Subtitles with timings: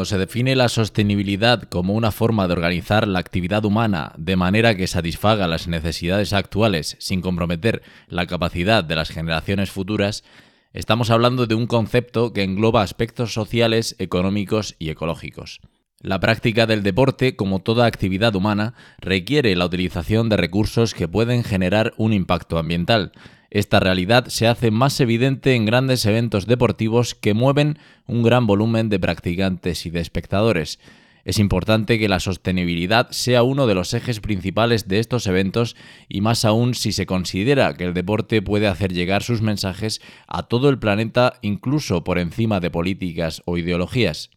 [0.00, 4.74] Cuando se define la sostenibilidad como una forma de organizar la actividad humana de manera
[4.74, 10.24] que satisfaga las necesidades actuales sin comprometer la capacidad de las generaciones futuras,
[10.72, 15.60] estamos hablando de un concepto que engloba aspectos sociales, económicos y ecológicos.
[16.00, 21.44] La práctica del deporte, como toda actividad humana, requiere la utilización de recursos que pueden
[21.44, 23.12] generar un impacto ambiental,
[23.50, 28.88] esta realidad se hace más evidente en grandes eventos deportivos que mueven un gran volumen
[28.88, 30.78] de practicantes y de espectadores.
[31.24, 35.76] Es importante que la sostenibilidad sea uno de los ejes principales de estos eventos
[36.08, 40.44] y más aún si se considera que el deporte puede hacer llegar sus mensajes a
[40.44, 44.30] todo el planeta incluso por encima de políticas o ideologías.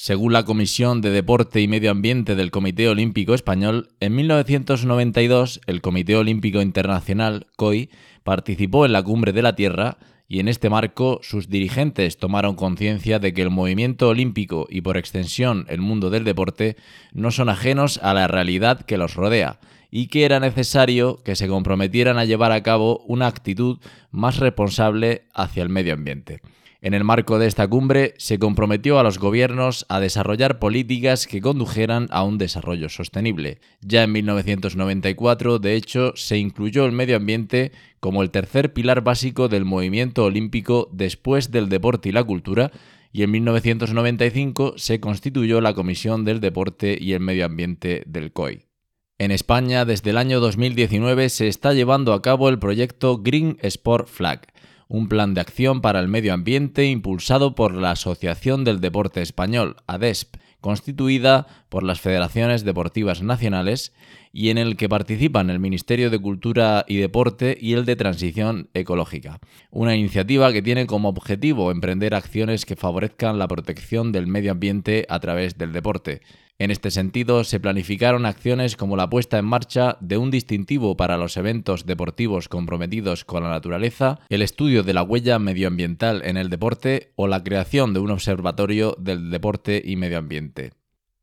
[0.00, 5.80] Según la Comisión de Deporte y Medio Ambiente del Comité Olímpico Español, en 1992 el
[5.80, 7.90] Comité Olímpico Internacional, COI,
[8.22, 13.18] participó en la Cumbre de la Tierra y en este marco sus dirigentes tomaron conciencia
[13.18, 16.76] de que el movimiento olímpico y por extensión el mundo del deporte
[17.12, 19.58] no son ajenos a la realidad que los rodea
[19.90, 23.78] y que era necesario que se comprometieran a llevar a cabo una actitud
[24.12, 26.40] más responsable hacia el medio ambiente.
[26.80, 31.40] En el marco de esta cumbre se comprometió a los gobiernos a desarrollar políticas que
[31.40, 33.58] condujeran a un desarrollo sostenible.
[33.80, 39.48] Ya en 1994, de hecho, se incluyó el medio ambiente como el tercer pilar básico
[39.48, 42.70] del movimiento olímpico después del deporte y la cultura,
[43.12, 48.66] y en 1995 se constituyó la Comisión del Deporte y el Medio Ambiente del COI.
[49.18, 54.06] En España, desde el año 2019 se está llevando a cabo el proyecto Green Sport
[54.06, 54.46] Flag,
[54.88, 59.76] un plan de acción para el medio ambiente impulsado por la Asociación del Deporte Español,
[59.86, 63.92] ADESP, constituida por las federaciones deportivas nacionales
[64.32, 68.68] y en el que participan el Ministerio de Cultura y Deporte y el de Transición
[68.74, 69.40] Ecológica.
[69.70, 75.06] Una iniciativa que tiene como objetivo emprender acciones que favorezcan la protección del medio ambiente
[75.08, 76.22] a través del deporte.
[76.60, 81.16] En este sentido, se planificaron acciones como la puesta en marcha de un distintivo para
[81.16, 86.50] los eventos deportivos comprometidos con la naturaleza, el estudio de la huella medioambiental en el
[86.50, 90.72] deporte o la creación de un observatorio del deporte y medio ambiente.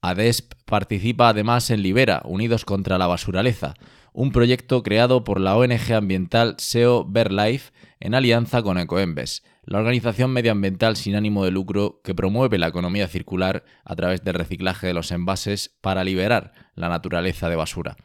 [0.09, 3.73] ADESP participa además en Libera, Unidos contra la Basuraleza,
[4.13, 10.31] un proyecto creado por la ONG ambiental SEO Life en alianza con Ecoembes, la organización
[10.31, 14.93] medioambiental sin ánimo de lucro que promueve la economía circular a través del reciclaje de
[14.93, 17.97] los envases para liberar la naturaleza de basura.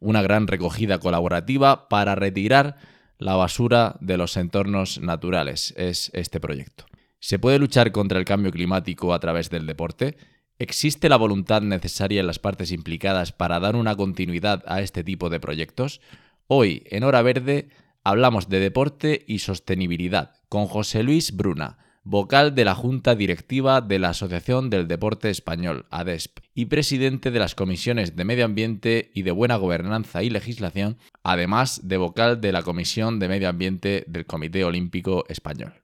[0.00, 2.76] Una gran recogida colaborativa para retirar
[3.18, 6.84] la basura de los entornos naturales es este proyecto.
[7.20, 10.16] ¿Se puede luchar contra el cambio climático a través del deporte?
[10.60, 15.28] ¿Existe la voluntad necesaria en las partes implicadas para dar una continuidad a este tipo
[15.28, 16.00] de proyectos?
[16.46, 17.70] Hoy, en Hora Verde,
[18.04, 23.98] hablamos de deporte y sostenibilidad con José Luis Bruna, vocal de la Junta Directiva de
[23.98, 29.22] la Asociación del Deporte Español, ADESP, y presidente de las comisiones de Medio Ambiente y
[29.22, 34.24] de Buena Gobernanza y Legislación, además de vocal de la Comisión de Medio Ambiente del
[34.24, 35.83] Comité Olímpico Español.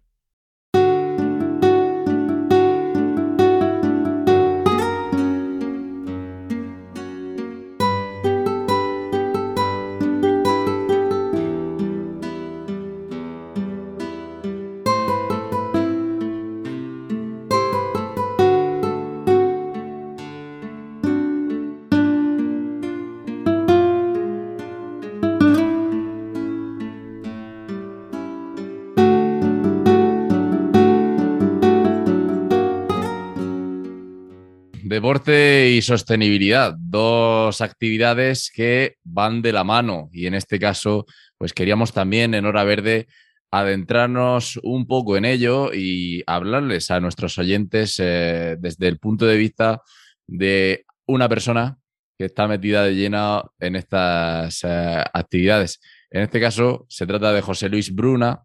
[35.83, 41.07] Sostenibilidad, dos actividades que van de la mano y en este caso,
[41.39, 43.07] pues queríamos también en Hora Verde
[43.51, 49.37] adentrarnos un poco en ello y hablarles a nuestros oyentes eh, desde el punto de
[49.37, 49.83] vista
[50.27, 51.79] de una persona
[52.17, 55.81] que está metida de lleno en estas eh, actividades.
[56.11, 58.43] En este caso, se trata de José Luis Bruna,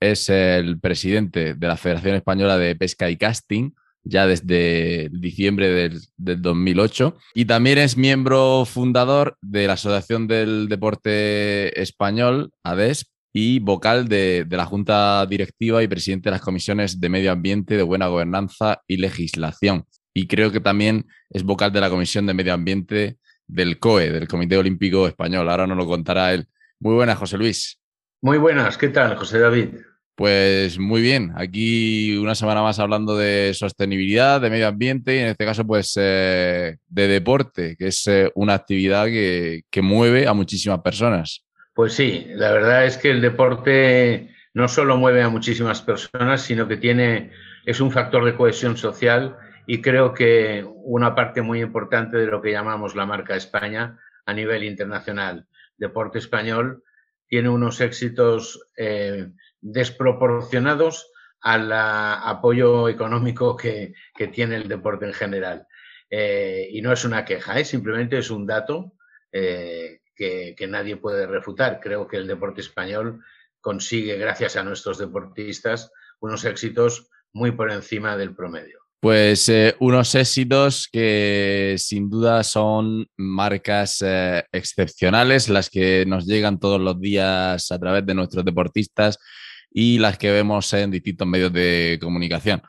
[0.00, 3.72] es el presidente de la Federación Española de Pesca y Casting
[4.04, 7.16] ya desde diciembre del, 2008.
[7.34, 14.44] Y también es miembro fundador de la Asociación del Deporte Español, ADESP, y vocal de,
[14.44, 18.82] de, la Junta Directiva y presidente de las comisiones de Medio Ambiente, de Buena Gobernanza
[18.88, 19.84] y Legislación.
[20.12, 24.28] y creo que también es vocal de la Comisión de Medio Ambiente del COE, del
[24.28, 25.48] Comité Olímpico Español.
[25.48, 26.46] Ahora nos lo contará él.
[26.78, 27.80] Muy buenas, José Luis.
[28.22, 29.68] Muy buenas, ¿qué tal, José David?
[30.20, 35.28] Pues muy bien, aquí una semana más hablando de sostenibilidad, de medio ambiente y en
[35.28, 40.34] este caso pues eh, de deporte, que es eh, una actividad que, que mueve a
[40.34, 41.46] muchísimas personas.
[41.72, 46.68] Pues sí, la verdad es que el deporte no solo mueve a muchísimas personas, sino
[46.68, 47.30] que tiene,
[47.64, 52.42] es un factor de cohesión social y creo que una parte muy importante de lo
[52.42, 55.46] que llamamos la marca España a nivel internacional.
[55.78, 56.84] Deporte español
[57.26, 59.28] tiene unos éxitos eh,
[59.60, 61.10] desproporcionados
[61.40, 63.94] al apoyo económico que,
[64.32, 65.66] tiene el deporte en general.
[66.10, 67.64] Eh, y no es una queja, ¿eh?
[67.64, 68.94] simplemente es un dato
[69.32, 71.80] que, que, nadie puede refutar.
[71.80, 73.22] Creo que el deporte español
[73.60, 75.90] consigue, gracias a nuestros deportistas,
[76.20, 78.80] unos éxitos muy por encima del promedio.
[79.00, 86.60] Pues eh, unos éxitos que sin duda son marcas eh, excepcionales, las que nos llegan
[86.60, 89.18] todos los días a través de nuestros deportistas
[89.70, 92.62] y las que vemos en distintos medios de comunicación.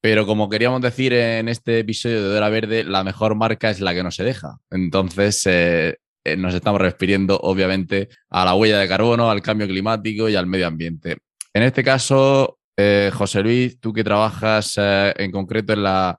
[0.00, 3.94] Pero como queríamos decir en este episodio de Hora Verde, la mejor marca es la
[3.94, 4.58] que no se deja.
[4.70, 5.96] Entonces, eh,
[6.38, 10.66] nos estamos refiriendo obviamente a la huella de carbono, al cambio climático y al medio
[10.66, 11.16] ambiente.
[11.52, 15.74] En este caso, eh, José Luis, tú que trabajas eh, en concreto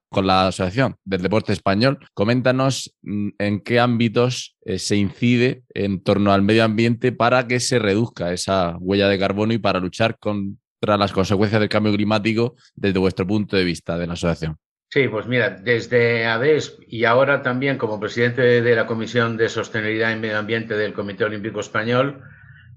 [0.09, 6.01] con la Asociación del Deporte Español, coméntanos mm, en qué ámbitos eh, se incide en
[6.01, 10.17] torno al medio ambiente para que se reduzca esa huella de carbono y para luchar
[10.17, 14.57] contra las consecuencias del cambio climático desde vuestro punto de vista de la asociación.
[14.89, 20.15] Sí, pues mira, desde ADES y ahora también como presidente de la Comisión de Sostenibilidad
[20.15, 22.21] y Medio Ambiente del Comité Olímpico Español,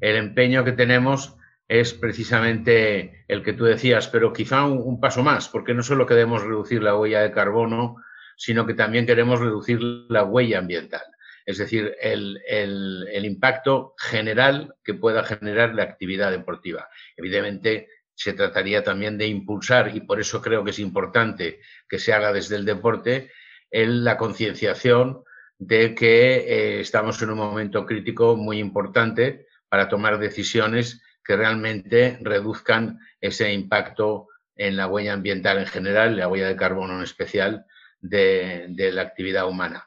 [0.00, 1.36] el empeño que tenemos
[1.70, 6.42] es precisamente el que tú decías, pero quizá un, paso más, porque no solo queremos
[6.42, 8.02] reducir la huella de carbono,
[8.36, 9.78] sino que también queremos reducir
[10.08, 11.04] la huella ambiental,
[11.46, 16.88] es decir, el, el impacto general que pueda generar la actividad deportiva.
[17.16, 17.86] Evidentemente,
[18.16, 22.32] se trataría también de impulsar, y por eso creo que es importante que se haga
[22.32, 23.30] desde el deporte,
[23.70, 25.22] la concienciación
[25.56, 31.00] de que eh, estamos en un momento crítico muy importante para tomar decisiones
[31.30, 36.96] que realmente reduzcan ese impacto en la huella ambiental en general, la huella de carbono
[36.96, 37.66] en especial,
[38.00, 39.86] de, la actividad humana.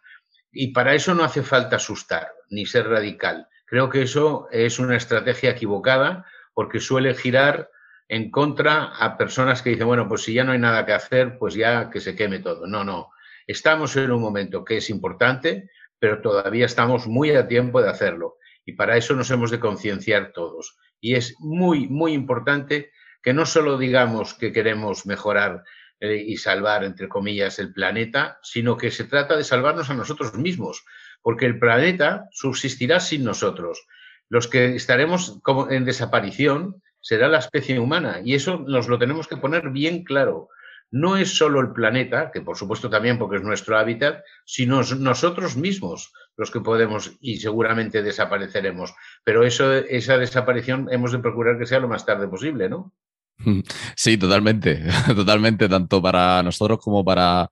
[0.54, 3.50] Y para eso no hace falta asustar ni ser radical.
[3.66, 7.70] Creo que eso es una estrategia equivocada porque suele girar
[8.08, 11.38] en contra a personas que dicen, bueno, pues si ya no hay nada que hacer,
[11.38, 12.68] pues ya que se queme todo.
[12.68, 13.10] No, no.
[13.48, 15.70] Estamos en un momento que es importante,
[16.00, 18.38] pero todavía estamos muy a tiempo de hacerlo.
[18.64, 20.78] Y para eso nos hemos de concienciar todos.
[21.04, 22.92] Y es muy, muy importante
[23.22, 25.66] que no solo digamos que queremos mejorar
[26.00, 30.34] eh, y salvar, entre comillas, el planeta, sino que se trata de salvarnos a nosotros
[30.36, 30.86] mismos,
[31.22, 33.86] porque el planeta subsistirá sin nosotros.
[34.30, 39.28] Los que estaremos como en desaparición será la especie humana y eso nos lo tenemos
[39.28, 40.48] que poner bien claro.
[40.94, 45.58] No es solo el planeta, que por supuesto también porque es nuestro hábitat, sino nosotros
[45.58, 48.94] mismos los que podemos y seguramente desapareceremos.
[49.24, 52.94] Pero eso, esa desaparición hemos de procurar que sea lo más tarde posible, ¿no?
[53.96, 54.84] Sí, totalmente,
[55.16, 57.50] totalmente, tanto para nosotros como para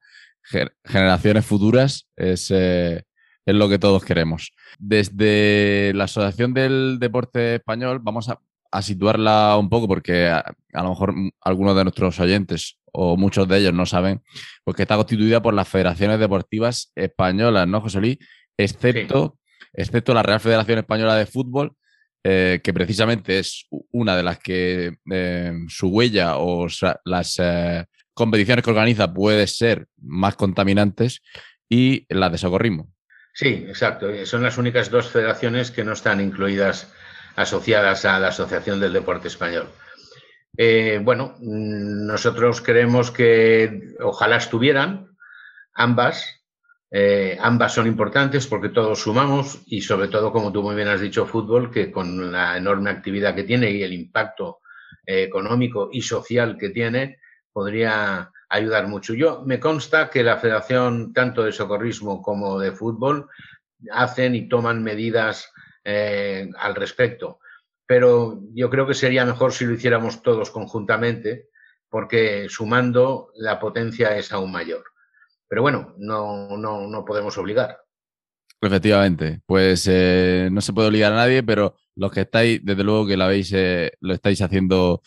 [0.85, 3.03] generaciones futuras es, eh,
[3.43, 4.51] es lo que todos queremos.
[4.77, 8.39] Desde la Asociación del Deporte Español vamos a,
[8.81, 13.73] situarla un poco porque a, lo mejor algunos de nuestros oyentes o muchos de ellos
[13.73, 14.21] no saben,
[14.63, 18.17] pues que está constituida por las federaciones deportivas españolas, ¿no, José Luis?
[18.57, 19.39] excepto,
[19.73, 21.73] excepto la Real Federación Española de Fútbol,
[22.23, 26.67] eh, que precisamente es una de las que eh, su huella o
[27.05, 31.21] las eh, competiciones que organiza puede ser más contaminantes,
[31.71, 32.91] y la de socorrismo.
[33.33, 34.07] Sí, exacto.
[34.25, 36.91] Son las únicas dos federaciones que no están incluidas,
[37.35, 39.67] asociadas a la Asociación del Deporte Español.
[41.03, 45.11] bueno, mm, nosotros creemos que ojalá estuvieran
[45.73, 46.41] ambas,
[46.93, 50.99] eh, ambas son importantes porque todos sumamos y sobre todo, como tú muy bien has
[50.99, 54.59] dicho, fútbol, que con la enorme actividad que tiene y el impacto
[55.05, 57.19] eh, económico y social que tiene,
[57.53, 59.13] podría ayudar mucho.
[59.13, 63.29] Yo me consta que la Federación, tanto de socorrismo como de fútbol,
[63.91, 65.49] hacen y toman medidas
[65.83, 67.39] eh, al respecto.
[67.85, 71.49] Pero yo creo que sería mejor si lo hiciéramos todos conjuntamente,
[71.89, 74.83] porque sumando la potencia es aún mayor.
[75.47, 77.79] Pero bueno, no, no, no podemos obligar.
[78.61, 83.07] Efectivamente, pues eh, no se puede obligar a nadie, pero los que estáis, desde luego
[83.07, 85.01] que lo, eh, lo estáis haciendo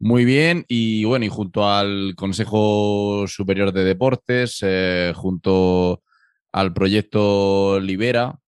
[0.00, 4.64] Muy bien, y bueno, y junto al Consejo Superior de Deportes,
[5.14, 6.02] junto
[6.50, 8.38] al proyecto Libera,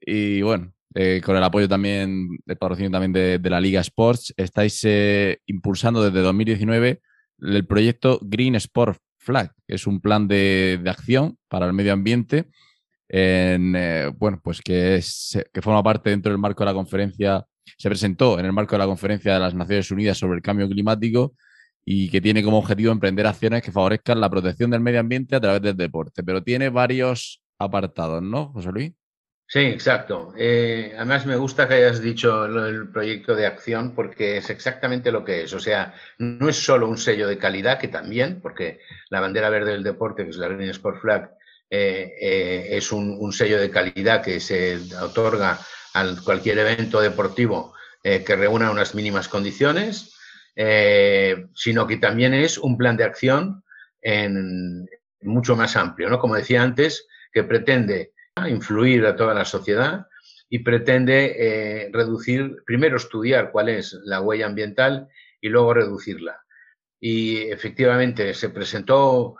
[0.00, 4.80] y bueno, eh, con el apoyo también, el patrocinio también de, la Liga Sports, estáis
[4.84, 7.00] eh, impulsando desde 2019
[7.40, 12.46] el proyecto Green Sport Flag, que es un plan de, acción para el medio ambiente,
[13.08, 13.72] en,
[14.18, 17.44] bueno, pues que, es, que forma parte dentro del marco de la conferencia
[17.76, 20.68] se presentó en el marco de la Conferencia de las Naciones Unidas sobre el Cambio
[20.68, 21.34] Climático
[21.84, 25.40] y que tiene como objetivo emprender acciones que favorezcan la protección del medio ambiente a
[25.40, 26.22] través del deporte.
[26.22, 28.92] Pero tiene varios apartados, ¿no, José Luis?
[29.52, 30.32] Sí, exacto.
[30.38, 35.26] Eh, además me gusta que hayas dicho el proyecto de acción porque es exactamente lo
[35.26, 35.52] que es.
[35.52, 38.80] O sea, no es solo un sello de calidad, que también, porque
[39.10, 41.34] la bandera verde del deporte, que es la Green Sport Flag,
[41.68, 45.58] eh, eh, es un, un, sello de calidad que se otorga
[45.92, 50.16] a cualquier evento deportivo que reúna unas mínimas condiciones,
[51.54, 53.62] sino que también es un plan de acción
[54.00, 54.88] en,
[55.20, 56.18] mucho más amplio, ¿no?
[56.18, 58.12] Como decía antes, que pretende
[58.48, 60.06] influir a toda la sociedad
[60.48, 65.08] y pretende eh, reducir, primero estudiar cuál es la huella ambiental
[65.40, 66.40] y luego reducirla.
[67.00, 69.36] Y efectivamente se presentó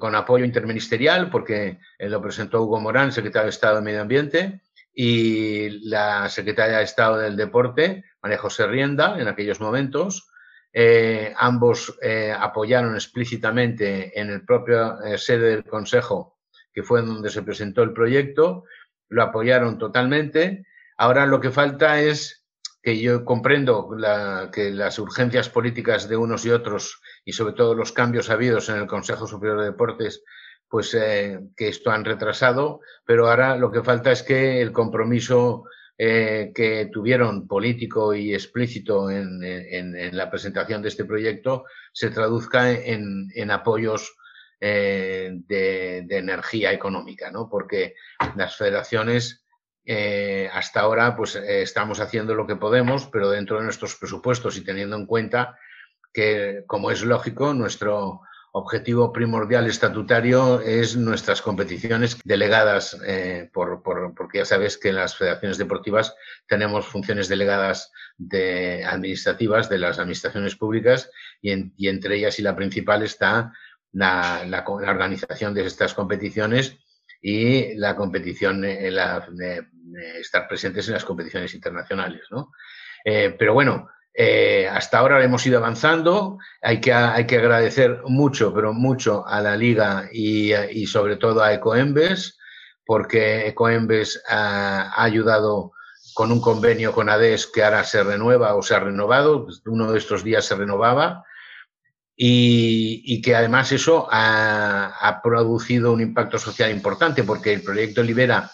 [0.00, 4.60] con apoyo interministerial, porque lo presentó Hugo Morán, secretario de Estado de Medio Ambiente,
[4.94, 10.28] y la secretaria de Estado del Deporte, María José Rienda, en aquellos momentos.
[10.74, 16.38] Eh, ambos eh, apoyaron explícitamente en el propio eh, sede del Consejo,
[16.72, 18.64] que fue donde se presentó el proyecto,
[19.08, 20.66] lo apoyaron totalmente.
[20.96, 22.44] Ahora lo que falta es
[22.82, 23.90] que yo comprendo
[24.52, 28.76] que las urgencias políticas de unos y otros y sobre todo los cambios habidos en
[28.76, 30.24] el Consejo Superior de Deportes
[30.72, 35.64] pues eh, que esto han retrasado, pero ahora lo que falta es que el compromiso
[35.98, 43.50] eh, que tuvieron político y explícito en, la presentación de este proyecto se traduzca en,
[43.50, 44.16] apoyos
[44.64, 47.48] eh, de, energía económica, ¿no?
[47.48, 47.96] porque
[48.36, 49.44] las federaciones
[50.52, 54.94] hasta ahora pues estamos haciendo lo que podemos, pero dentro de nuestros presupuestos y teniendo
[54.94, 55.58] en cuenta
[56.12, 58.20] que, como es lógico, nuestro
[58.52, 62.96] objetivo primordial estatutario es nuestras competiciones delegadas
[63.52, 66.14] por, por, porque ya sabes que en las federaciones deportivas
[66.46, 73.02] tenemos funciones delegadas de administrativas de las administraciones públicas y entre ellas y la principal
[73.02, 73.52] está
[73.92, 76.78] la, organización de estas competiciones
[77.20, 79.26] y la competición, la,
[80.18, 82.22] estar presentes en las competiciones internacionales.
[82.30, 82.52] ¿no?
[83.04, 86.38] Eh, pero bueno, eh, hasta ahora hemos ido avanzando.
[86.60, 91.42] Hay que, hay que agradecer mucho, pero mucho a la Liga y, y sobre todo
[91.42, 92.38] a Ecoembes,
[92.84, 95.72] porque Ecoembes ha, ha, ayudado
[96.14, 99.46] con un convenio con ADES que ahora se renueva o se ha renovado.
[99.66, 101.24] Uno de estos días se renovaba.
[102.24, 108.48] Y, que además eso ha, producido un impacto social importante, porque el proyecto Libera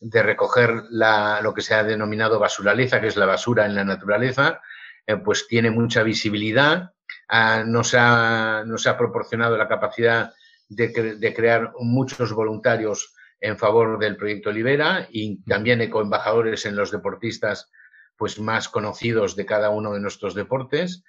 [0.00, 4.60] de recoger lo que se ha denominado basuraleza, que es la basura en la naturaleza,
[5.04, 6.92] eh, pues tiene mucha visibilidad,
[7.28, 10.32] ah, nos, ha, ha, proporcionado la capacidad
[10.68, 17.68] de, crear muchos voluntarios en favor del proyecto Libera y también ecoembajadores en los deportistas
[18.16, 21.02] pues más conocidos de cada uno de nuestros deportes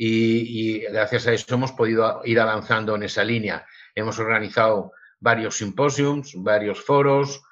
[0.00, 3.66] y, y, gracias a eso hemos podido ir avanzando en esa línea.
[3.96, 7.42] Hemos organizado varios simposiums, varios foros,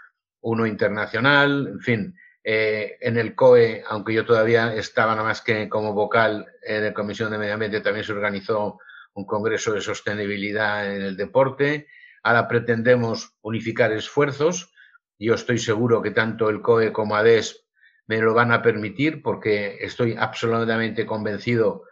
[0.40, 5.68] uno internacional, en fin, eh, en el COE, aunque yo todavía estaba nada más que
[5.68, 8.78] como vocal en la Comisión de Medio Ambiente, también se organizó
[9.14, 11.88] un congreso de sostenibilidad en el deporte.
[12.22, 14.72] Ahora pretendemos unificar esfuerzos.
[15.18, 17.66] Yo estoy seguro que tanto el COE como ADES
[18.06, 21.82] me lo van a permitir porque estoy absolutamente convencido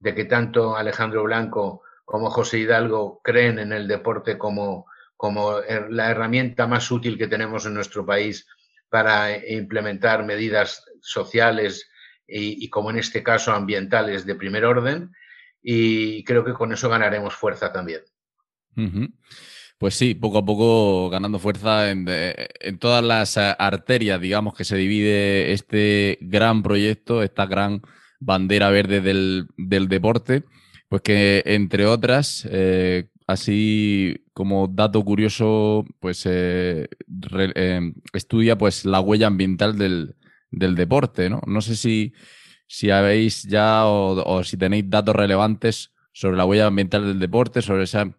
[0.00, 6.10] de que tanto Alejandro Blanco como José Hidalgo creen en el deporte como, como la
[6.10, 8.46] herramienta más útil que tenemos en nuestro país
[8.88, 11.88] para implementar medidas sociales
[12.26, 15.12] y, como en este caso, ambientales de primer orden.
[15.62, 18.00] Y creo que con eso ganaremos fuerza también.
[19.78, 24.76] Pues sí, poco a poco ganando fuerza en, en, todas las arterias, digamos, que se
[24.76, 27.82] divide este gran proyecto, esta gran
[28.20, 30.44] bandera verde del, del deporte,
[30.88, 36.88] pues que entre otras, eh, Así como dato curioso, pues eh,
[37.54, 40.16] eh, estudia pues la huella ambiental del,
[40.50, 41.40] deporte, ¿no?
[41.46, 42.12] No sé si,
[42.66, 47.84] si habéis ya o, si tenéis datos relevantes sobre la huella ambiental del deporte, sobre
[47.84, 48.10] esa,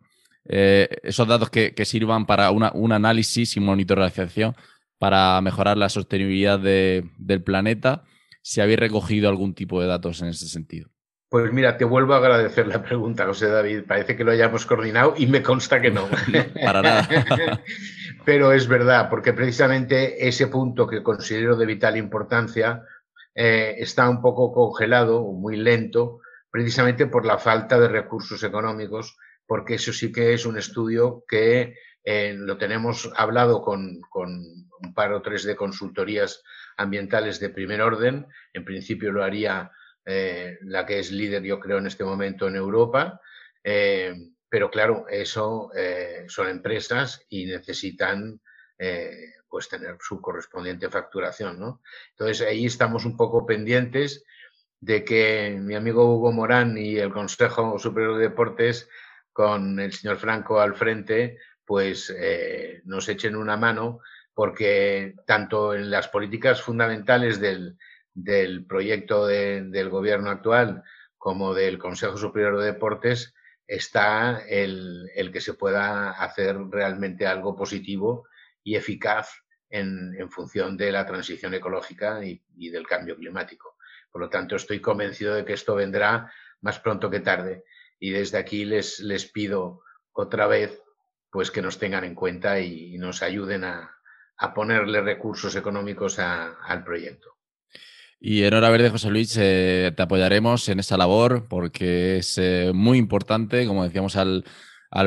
[0.46, 4.55] esos datos que, sirvan para un análisis y monitorización
[4.98, 8.05] para mejorar la sostenibilidad del planeta,
[8.41, 10.89] si habéis recogido algún tipo de datos en ese sentido.
[11.29, 13.83] Pues mira, te vuelvo a agradecer la pregunta, José David.
[13.88, 16.10] Parece que lo hayamos coordinado y me consta que no.
[16.65, 17.07] Para nada.
[18.25, 22.83] Pero es verdad, porque precisamente ese punto que considero de vital importancia
[23.33, 26.19] eh, está un poco congelado, muy lento,
[26.51, 29.17] precisamente por la falta de recursos económicos,
[29.48, 35.13] porque eso sí que es un estudio que eh, lo tenemos hablado con, un par
[35.13, 36.43] o tres de consultorías
[36.77, 38.27] ambientales de primer orden.
[38.53, 39.72] En principio lo haría
[40.05, 43.22] eh, la que es líder, yo creo, en este momento en Europa.
[43.63, 44.15] Eh,
[44.50, 45.72] pero claro, eso
[46.27, 48.41] son empresas y necesitan
[49.48, 51.58] pues tener su correspondiente facturación.
[51.58, 51.81] ¿no?
[52.10, 54.25] Entonces ahí estamos un poco pendientes
[54.81, 58.89] de que mi amigo Hugo Morán y el Consejo Superior de Deportes,
[59.31, 61.38] con el señor Franco al frente,
[61.72, 62.13] pues
[62.84, 64.01] nos echen una mano
[64.34, 67.78] porque tanto en las políticas fundamentales del,
[68.13, 70.84] del proyecto del gobierno actual
[71.18, 73.34] como del Consejo Superior de Deportes
[73.66, 78.28] está el, que se pueda hacer realmente algo positivo
[78.66, 79.30] y eficaz
[79.70, 83.78] en, función de la transición ecológica y, del cambio climático.
[84.12, 87.63] Por lo tanto, estoy convencido de que esto vendrá más pronto que tarde.
[87.98, 90.82] Y desde aquí les, les pido otra vez
[91.32, 93.98] pues que nos tengan en cuenta y, nos ayuden a,
[94.56, 97.38] ponerle recursos económicos al proyecto.
[98.20, 102.72] Y en Hora Verde, José Luis, eh, te apoyaremos en esa labor porque es eh,
[102.74, 104.44] muy importante, como decíamos al,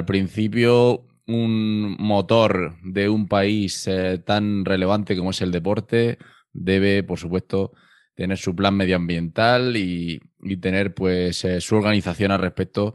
[0.07, 6.19] principio, un motor de un país eh, tan relevante como es el deporte
[6.53, 7.73] debe, por supuesto,
[8.15, 10.21] tener su plan medioambiental y,
[10.61, 12.95] tener pues su organización al respecto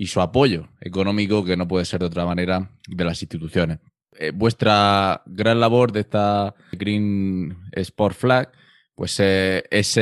[0.00, 3.80] y su apoyo económico, que no puede ser de otra manera, de las instituciones.
[4.32, 8.52] vuestra gran labor de esta Green Sport Flag
[8.94, 9.92] pues eh, es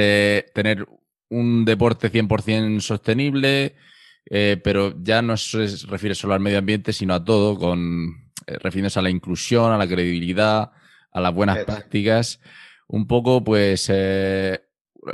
[0.54, 0.86] tener
[1.30, 3.74] un deporte 100% sostenible,
[4.30, 8.56] eh, pero ya no se refiere solo al medio ambiente, sino a todo, con eh,
[8.60, 10.70] refiriéndose a la inclusión, a la credibilidad,
[11.10, 12.40] a las buenas prácticas,
[12.86, 13.90] un poco pues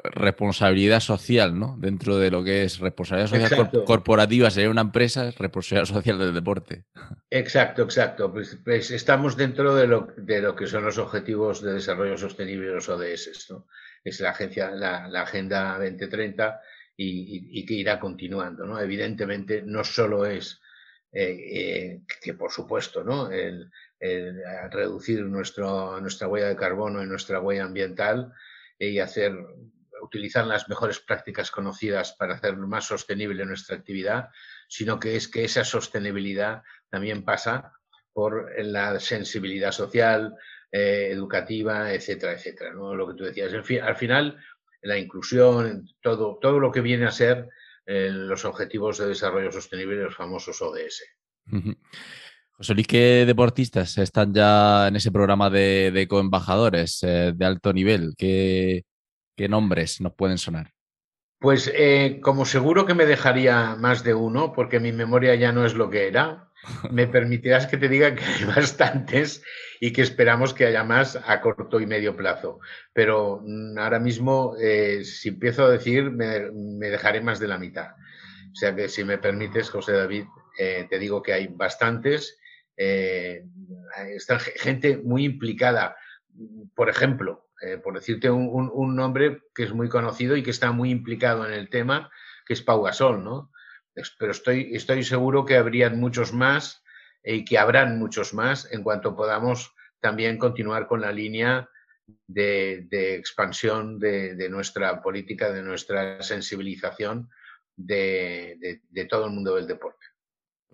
[0.02, 1.76] responsabilidad social, ¿no?
[1.78, 6.84] Dentro de lo que es responsabilidad social corporativa, sería una empresa, responsabilidad social del deporte.
[7.30, 8.32] Exacto, exacto.
[8.32, 12.68] Pues, pues, estamos dentro de lo, de lo, que son los objetivos de desarrollo sostenible,
[12.68, 13.66] los ODS, ¿no?
[14.02, 16.60] Es la, agencia, la, Agenda 2030
[16.96, 18.78] y, que irá continuando, ¿no?
[18.80, 20.60] Evidentemente, no solo es
[21.12, 23.30] eh, eh, que, por supuesto, ¿no?
[23.30, 23.70] El,
[24.70, 28.34] reducir nuestro, nuestra huella de carbono y nuestra huella ambiental
[28.78, 29.34] y hacer
[30.04, 34.28] utilizar las mejores prácticas conocidas para hacer más sostenible nuestra actividad,
[34.68, 37.72] sino que es que esa sostenibilidad también pasa
[38.12, 40.34] por la sensibilidad social,
[40.70, 42.72] eh, educativa, etcétera, etcétera.
[42.72, 42.94] ¿no?
[42.94, 43.52] Lo que tú decías.
[43.52, 44.38] al final,
[44.82, 47.48] la inclusión, todo, todo lo que viene a ser
[47.86, 51.02] eh, los objetivos de desarrollo sostenible, los famosos ODS.
[52.52, 57.72] José Luis, ¿qué deportistas están ya en ese programa de, de coembajadores eh, de alto
[57.72, 58.14] nivel?
[58.16, 58.84] ¿Qué,
[59.36, 60.72] ¿Qué nombres nos pueden sonar?
[61.40, 65.66] Pues eh, como seguro que me dejaría más de uno, porque mi memoria ya no
[65.66, 66.50] es lo que era,
[66.90, 69.42] me permitirás que te diga que hay bastantes
[69.80, 72.60] y que esperamos que haya más a corto y medio plazo.
[72.92, 77.90] Pero mm, ahora mismo, eh, si empiezo a decir, me, dejaré más de la mitad.
[78.52, 80.24] O sea que si me permites, José David,
[80.58, 82.38] eh, te digo que hay bastantes.
[82.76, 85.96] está gente muy implicada.
[86.74, 90.90] Por ejemplo, eh, por decirte un, nombre que es muy conocido y que está muy
[90.90, 92.10] implicado en el tema,
[92.46, 93.50] que es Pau Gasol, ¿no?
[94.18, 96.82] Pero estoy, estoy seguro que habrían muchos más
[97.22, 101.68] y que habrán muchos más en cuanto podamos también continuar con la línea
[102.26, 107.30] de, expansión de, nuestra política, de nuestra sensibilización
[107.76, 110.06] de, todo el mundo del deporte.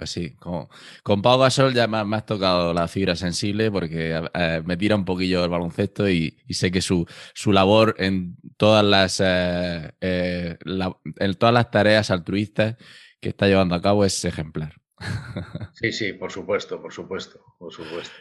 [0.01, 0.67] Pues sí, con,
[1.03, 5.05] con Pau Gasol ya me, has tocado la fibra sensible porque eh, me tira un
[5.05, 11.35] poquillo el baloncesto y, sé que su, su, labor en todas las eh, eh, en
[11.35, 12.77] todas las tareas altruistas
[13.21, 14.73] que está llevando a cabo es ejemplar.
[15.75, 18.15] Sí, sí, por supuesto, por supuesto, por supuesto.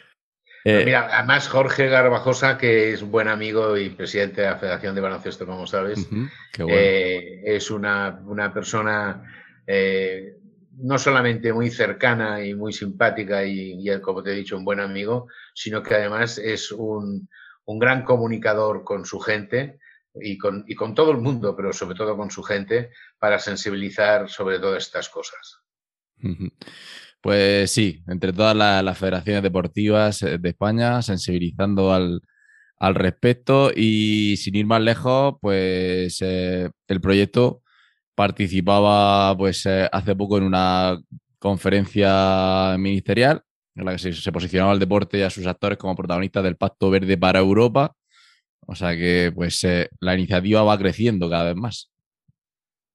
[0.66, 5.02] mira, además Jorge Garbajosa, que es un buen amigo y presidente de la Federación de
[5.02, 6.10] Baloncesto, como sabes,
[6.58, 9.24] es una, una persona
[10.82, 15.28] no solamente muy cercana y muy simpática y, como te he dicho, un buen amigo,
[15.54, 17.28] sino que además es un,
[17.66, 19.80] gran comunicador con su gente
[20.16, 24.60] y con, con, todo el mundo, pero sobre todo con su gente, para sensibilizar sobre
[24.60, 25.60] todas estas cosas.
[27.22, 32.22] Pues sí, entre todas las, federaciones deportivas eh, de España, sensibilizando al,
[32.96, 37.62] respecto y sin ir más lejos, pues eh, el proyecto
[38.20, 41.00] participaba pues eh, hace poco en una
[41.40, 43.42] conferencia ministerial
[43.74, 46.90] en la que se, posicionaba el deporte y a sus actores como protagonistas del Pacto
[46.90, 47.96] Verde para Europa.
[48.68, 51.94] O sea que pues eh, la iniciativa va creciendo cada vez más.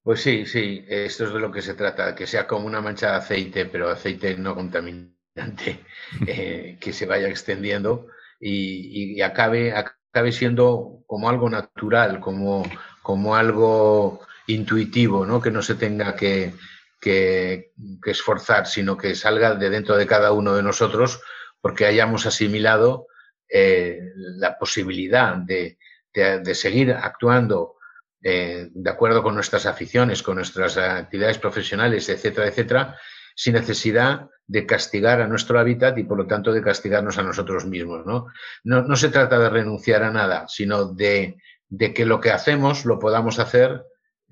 [0.02, 3.12] Pues sí, sí, esto es de lo que se trata, que sea como una mancha
[3.12, 5.80] de aceite, pero aceite no contaminante,
[6.26, 8.08] eh, que se vaya extendiendo
[8.38, 12.62] y, acabe, acabe siendo como algo natural, como,
[13.00, 15.40] como algo intuitivo, ¿no?
[15.40, 16.54] que no se tenga que,
[17.00, 17.72] que,
[18.06, 21.20] esforzar, sino que salga de dentro de cada uno de nosotros
[21.60, 23.06] porque hayamos asimilado
[23.48, 25.78] eh, la posibilidad de,
[26.12, 27.76] de, seguir actuando
[28.22, 32.98] eh, de acuerdo con nuestras aficiones, con nuestras actividades profesionales, etcétera, etcétera,
[33.34, 37.64] sin necesidad de castigar a nuestro hábitat y por lo tanto de castigarnos a nosotros
[37.66, 38.06] mismos.
[38.06, 38.26] No,
[38.62, 41.36] no, no se trata de renunciar a nada, sino de,
[41.68, 43.84] de que lo que hacemos lo podamos hacer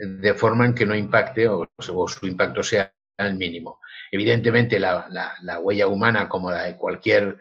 [0.03, 3.81] de forma en que no impacte o, su impacto sea el mínimo.
[4.11, 5.07] Evidentemente, la,
[5.61, 7.38] huella humana, como la de cualquier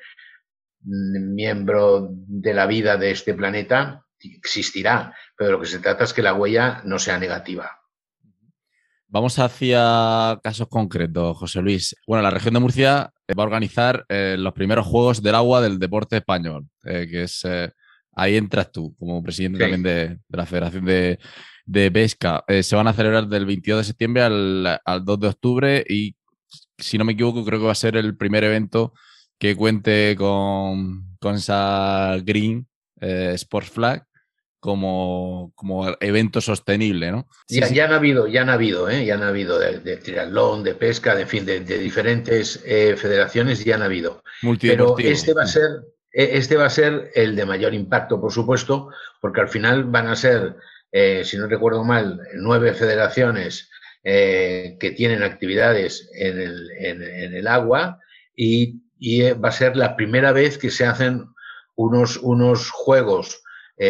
[0.83, 6.21] miembro de la vida de este planeta, existirá, pero lo que se trata es que
[6.21, 7.79] la huella no sea negativa.
[9.07, 11.95] Vamos hacia casos concretos, José Luis.
[12.07, 15.79] Bueno, la región de Murcia va a organizar eh, los primeros Juegos del Agua del
[15.79, 17.71] deporte español, eh, que es eh,
[18.13, 21.19] ahí entras tú, como presidente también de, la Federación de,
[21.71, 22.43] de pesca.
[22.47, 26.15] Eh, se van a celebrar del 22 de septiembre al, 2 de octubre y,
[26.77, 28.93] si no me equivoco, creo que va a ser el primer evento
[29.39, 32.67] que cuente con, con esa Green
[32.99, 34.05] eh, Sports Flag
[34.59, 37.27] como, como evento sostenible, ¿no?
[37.47, 39.05] ya, ya, han habido, ya han habido, ¿eh?
[39.05, 43.75] ya han habido de, de triatlón, de pesca, de, fin, de, diferentes eh, federaciones, ya
[43.75, 44.21] han habido.
[44.61, 45.67] Pero este va a ser,
[46.11, 50.15] este va a ser el de mayor impacto, por supuesto, porque al final van a
[50.15, 50.57] ser
[50.91, 53.69] eh, si no recuerdo mal, nueve federaciones
[54.03, 57.99] eh, que tienen actividades en el, agua
[58.35, 61.25] y, eh, va a ser la primera vez que se hacen
[61.75, 63.41] unos, unos juegos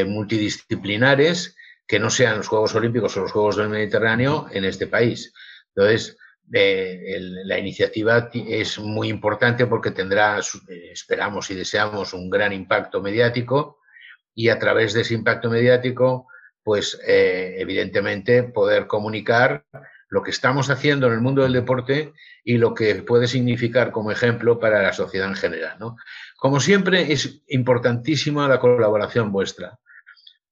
[0.07, 1.53] multidisciplinares
[1.85, 5.33] que no sean los Juegos Olímpicos o los Juegos del Mediterráneo en este país.
[5.75, 13.79] Entonces, la iniciativa es muy importante porque tendrá, esperamos y deseamos, un gran impacto mediático
[14.33, 16.27] y a través de ese impacto mediático
[16.63, 19.65] pues eh, evidentemente poder comunicar
[20.11, 24.11] lo que estamos haciendo en el mundo del deporte y lo que puede significar como
[24.11, 25.77] ejemplo para la sociedad en general.
[25.79, 25.95] ¿no?
[26.37, 29.79] Como siempre, es importantísima la colaboración vuestra,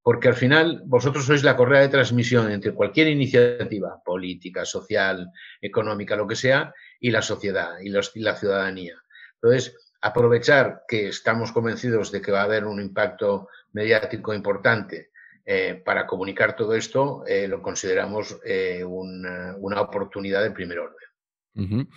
[0.01, 5.29] porque al final vosotros sois la correa de transmisión entre cualquier iniciativa política, social,
[5.61, 8.95] económica, lo que sea, y la sociedad y, y la ciudadanía.
[9.41, 15.08] Entonces, aprovechar que estamos convencidos de que va a haber un impacto mediático importante
[15.51, 21.87] eh, para comunicar todo esto eh, lo consideramos eh, una, oportunidad de primer orden.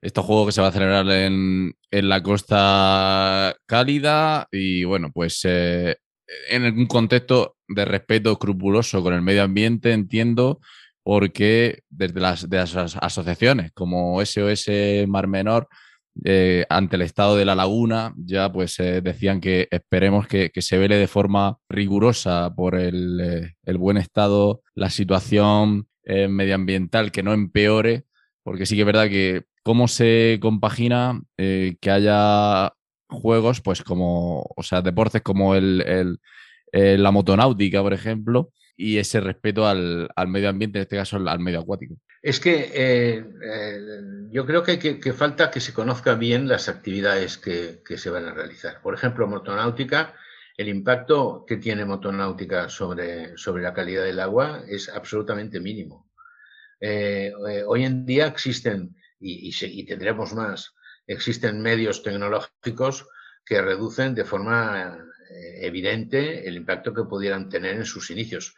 [0.00, 5.98] Este juego que se va a celebrar en, la costa cálida y bueno, pues en
[6.62, 10.60] un contexto de respeto escrupuloso con el medio ambiente, entiendo,
[11.02, 14.68] porque desde las, de las asociaciones como SOS
[15.08, 15.66] Mar Menor
[16.22, 20.78] eh, ante el estado de la laguna, ya pues eh, decían que esperemos que, se
[20.78, 23.20] vele de forma rigurosa por el,
[23.66, 28.04] eh, buen estado, la situación medioambiental, que no empeore,
[28.42, 32.74] porque sí que es verdad que cómo se compagina que haya
[33.08, 36.18] juegos, pues como, o sea, deportes como el,
[36.72, 41.40] la motonáutica, por ejemplo, y ese respeto al, al medio ambiente, en este caso al
[41.40, 41.94] medio acuático.
[42.24, 43.80] Es que eh, eh,
[44.30, 48.32] yo creo que, que, falta que se conozca bien las actividades que, se van a
[48.32, 48.80] realizar.
[48.80, 50.14] Por ejemplo, motonáutica,
[50.56, 56.10] el impacto que tiene motonáutica sobre, sobre la calidad del agua es absolutamente mínimo.
[56.80, 57.30] Eh,
[57.66, 60.74] hoy en día existen, y, y, tendremos más,
[61.06, 63.06] existen medios tecnológicos
[63.44, 64.96] que reducen de forma
[65.60, 68.56] evidente el impacto que pudieran tener en sus inicios.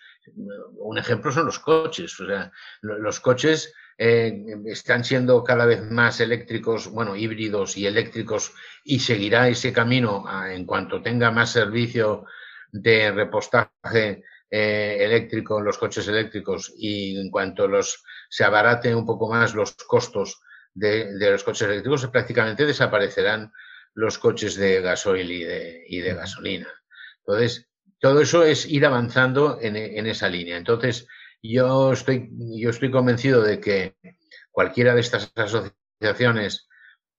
[0.79, 2.17] Un ejemplo son los coches.
[2.83, 8.53] Los coches eh, están siendo cada vez más eléctricos, bueno, híbridos y eléctricos,
[8.85, 12.27] y seguirá ese camino en cuanto tenga más servicio
[12.73, 19.07] de repostaje eh, eléctrico en los coches eléctricos y en cuanto los, se abaraten un
[19.07, 20.41] poco más los costos
[20.73, 23.53] de, los coches eléctricos, prácticamente desaparecerán
[23.97, 26.69] los coches de gasoil y de, y de gasolina.
[27.21, 27.67] Entonces,
[27.99, 29.75] todo eso es ir avanzando en,
[30.07, 30.59] esa línea.
[30.59, 31.09] Entonces,
[31.43, 32.29] yo estoy,
[32.61, 33.97] yo estoy convencido de que
[34.51, 36.69] cualquiera de estas asociaciones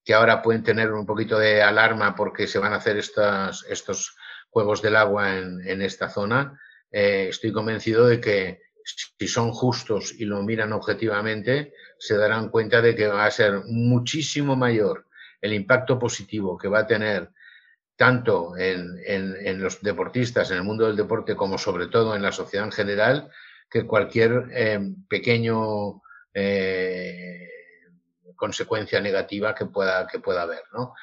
[0.05, 4.15] que ahora pueden tener un poquito de alarma porque se van a hacer estos, estos
[4.49, 6.61] juegos del agua en, esta zona,
[6.91, 12.81] eh, estoy convencido de que si son justos y lo miran objetivamente, se darán cuenta
[12.81, 15.06] de que va a ser muchísimo mayor
[15.41, 17.30] el impacto positivo que va a tener
[17.95, 22.65] tanto en, los deportistas, en el mundo del deporte, como sobre todo en la sociedad
[22.65, 23.32] en general,
[23.69, 26.02] que cualquier eh, pequeño
[26.34, 27.50] eh,
[28.36, 30.63] consecuencia negativa que pueda, que pueda haber.
[30.71, 30.93] ¿no?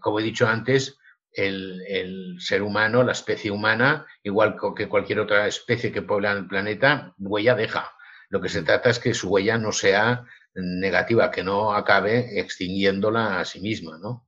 [0.00, 0.98] como he dicho antes,
[1.36, 7.14] el, ser humano, la especie humana, igual que cualquier otra especie que puebla el planeta,
[7.18, 7.92] huella deja.
[8.28, 10.24] Lo que se trata es que su huella no sea
[10.56, 14.26] negativa, que no acabe extinguiéndola a sí misma, ¿no?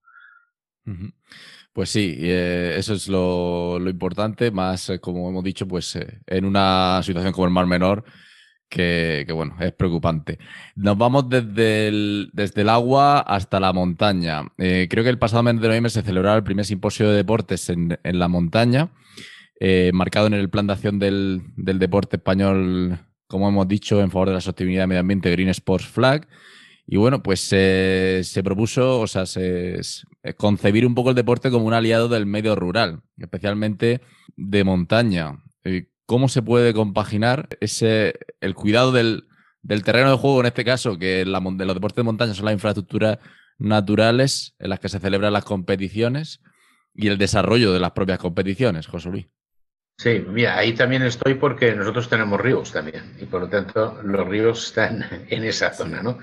[1.79, 6.45] Pues sí, eh, eso es lo, importante, más eh, como hemos dicho, pues eh, en
[6.45, 8.05] una situación como el Mar Menor,
[8.69, 10.39] que, bueno, es preocupante.
[10.75, 14.43] Nos vamos desde el, desde el agua hasta la montaña.
[14.57, 17.97] Creo que el pasado mes de noviembre se celebró el primer simposio de deportes en,
[18.03, 18.91] la montaña,
[19.93, 24.35] marcado en el plan de acción del, deporte español, como hemos dicho, en favor de
[24.35, 26.27] la sostenibilidad del medio ambiente, Green Sports Flag.
[26.87, 29.81] Y bueno, pues se propuso, o sea, se,
[30.39, 34.01] concebir un poco el deporte como un aliado del medio rural, especialmente
[34.37, 35.43] de montaña.
[36.07, 39.29] Cómo se puede compaginar ese, el cuidado del,
[39.85, 43.19] terreno de juego, en este caso, que los deportes de montaña son las infraestructuras
[43.59, 46.41] naturales en las que se celebran las competiciones
[46.95, 49.27] y el desarrollo de las propias competiciones, José Luis.
[49.99, 54.29] Sí, mira, ahí también estoy porque nosotros tenemos ríos también y por lo tanto los
[54.29, 56.19] ríos están en esa zona, ¿no?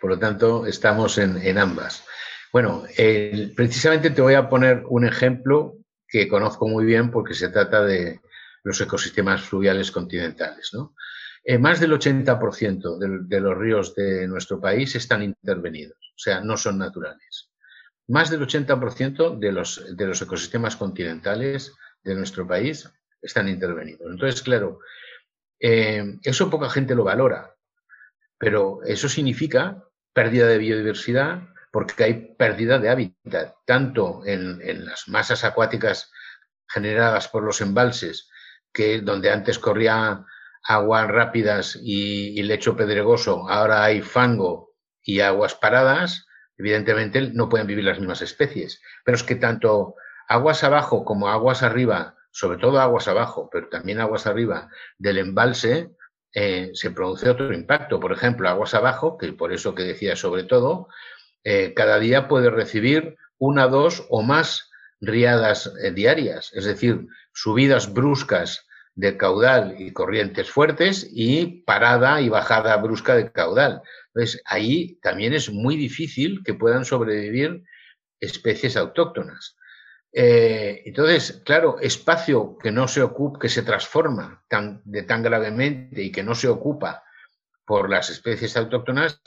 [0.00, 2.04] Por lo tanto, estamos en, ambas.
[2.52, 2.84] Bueno,
[3.54, 5.76] precisamente te voy a poner un ejemplo
[6.08, 8.20] que conozco muy bien porque se trata de,
[8.64, 10.70] los ecosistemas fluviales continentales.
[10.72, 10.94] ¿no?
[11.44, 16.56] Eh, más del 80% de, los ríos de nuestro país están intervenidos, o sea, no
[16.56, 17.50] son naturales.
[18.08, 22.90] Más del 80% de los, de los ecosistemas continentales de nuestro país
[23.22, 24.10] están intervenidos.
[24.10, 24.80] Entonces, claro,
[25.58, 27.54] eh, eso poca gente lo valora,
[28.38, 35.08] pero eso significa pérdida de biodiversidad porque hay pérdida de hábitat, tanto en, en las
[35.08, 36.10] masas acuáticas
[36.68, 38.28] generadas por los embalses
[38.72, 40.24] que donde antes corría
[40.62, 47.84] aguas rápidas y, lecho pedregoso, ahora hay fango y aguas paradas, evidentemente no pueden vivir
[47.84, 48.80] las mismas especies.
[49.04, 49.94] Pero es que tanto
[50.28, 55.90] aguas abajo como aguas arriba, sobre todo aguas abajo, pero también aguas arriba del embalse,
[56.32, 57.98] eh, se produce otro impacto.
[57.98, 60.88] Por ejemplo, aguas abajo, que por eso que decía sobre todo,
[61.44, 67.92] eh, cada día puede recibir una, dos o más riadas eh, diarias, es decir, subidas
[67.92, 73.80] bruscas de caudal y corrientes fuertes y parada y bajada brusca de caudal.
[74.08, 77.62] Entonces, ahí también es muy difícil que puedan sobrevivir
[78.20, 79.56] especies autóctonas.
[80.12, 86.02] Eh, entonces, claro, espacio que no se ocupa, que se transforma tan, de tan gravemente
[86.02, 87.04] y que no se ocupa
[87.64, 89.22] por las especies autóctonas,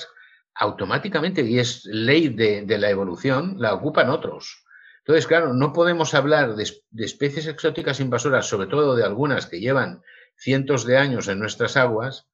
[0.56, 4.63] automáticamente, y es ley de la evolución, la ocupan otros.
[5.06, 6.63] Entonces, claro, no podemos hablar de,
[7.04, 10.02] especies exóticas invasoras, sobre todo de algunas que llevan
[10.38, 12.30] cientos de años en nuestras aguas,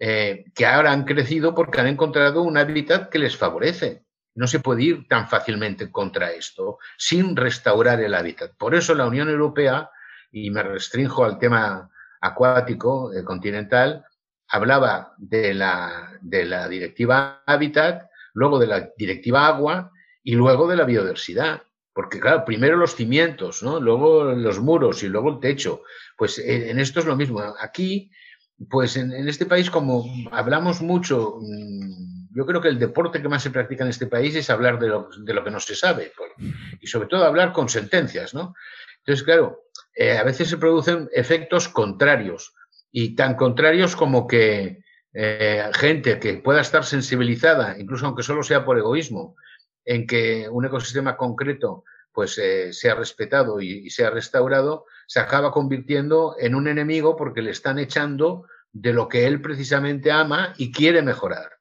[0.00, 4.04] eh, que ahora han crecido porque han encontrado un hábitat que les favorece.
[4.34, 8.52] No se puede ir tan fácilmente contra esto sin restaurar el hábitat.
[8.56, 9.90] Por eso la Unión Europea,
[10.30, 11.90] y me restrinjo al tema
[12.20, 14.04] acuático eh, continental,
[14.48, 19.90] hablaba de la, de la directiva hábitat, luego de la directiva agua
[20.22, 21.62] y luego de la biodiversidad.
[21.92, 23.80] Porque, claro, primero los cimientos, ¿no?
[23.80, 25.82] Luego los muros y luego el techo.
[26.16, 27.42] Pues en esto es lo mismo.
[27.58, 28.10] Aquí,
[28.68, 33.42] pues en, este país, como hablamos mucho, mm, yo creo que el deporte que más
[33.42, 36.12] se practica en este país es hablar de lo, que no se sabe.
[36.80, 38.54] Y sobre todo hablar con sentencias, ¿no?
[38.98, 39.64] Entonces, claro,
[39.94, 42.54] eh, a veces se producen efectos contrarios.
[42.92, 48.64] Y tan contrarios como que eh, gente que pueda estar sensibilizada, incluso aunque solo sea
[48.64, 49.36] por egoísmo,
[49.84, 56.34] en que un ecosistema concreto pues eh, sea respetado y, sea restaurado, se acaba convirtiendo
[56.38, 61.02] en un enemigo porque le están echando de lo que él precisamente ama y quiere
[61.02, 61.59] mejorar.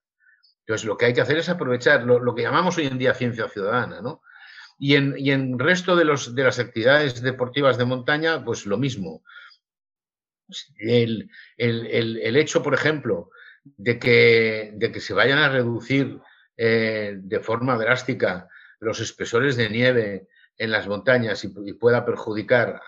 [0.70, 3.50] Entonces, lo que hay que hacer es aprovechar lo, que llamamos hoy en día ciencia
[3.50, 4.22] ciudadana, ¿no?
[4.78, 8.78] Y en, y en resto de, los, de las actividades deportivas de montaña, pues lo
[8.78, 9.24] mismo.
[10.78, 11.28] El,
[11.58, 13.32] el hecho, por ejemplo,
[13.64, 16.20] de que, de que se vayan a reducir
[16.56, 18.48] eh, de forma drástica
[18.80, 22.80] los espesores de nieve en las montañas y, pueda perjudicar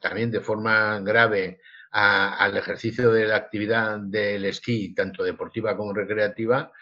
[0.00, 1.60] también de forma grave
[1.92, 6.72] al ejercicio de la actividad del esquí, tanto deportiva como recreativa,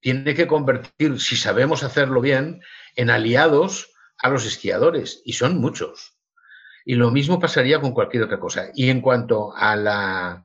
[0.00, 2.60] tiene que convertir, si sabemos hacerlo bien,
[2.96, 6.18] en aliados a los esquiadores, y son muchos.
[6.84, 8.70] Y lo mismo pasaría con cualquier otra cosa.
[8.74, 10.44] Y en cuanto a la,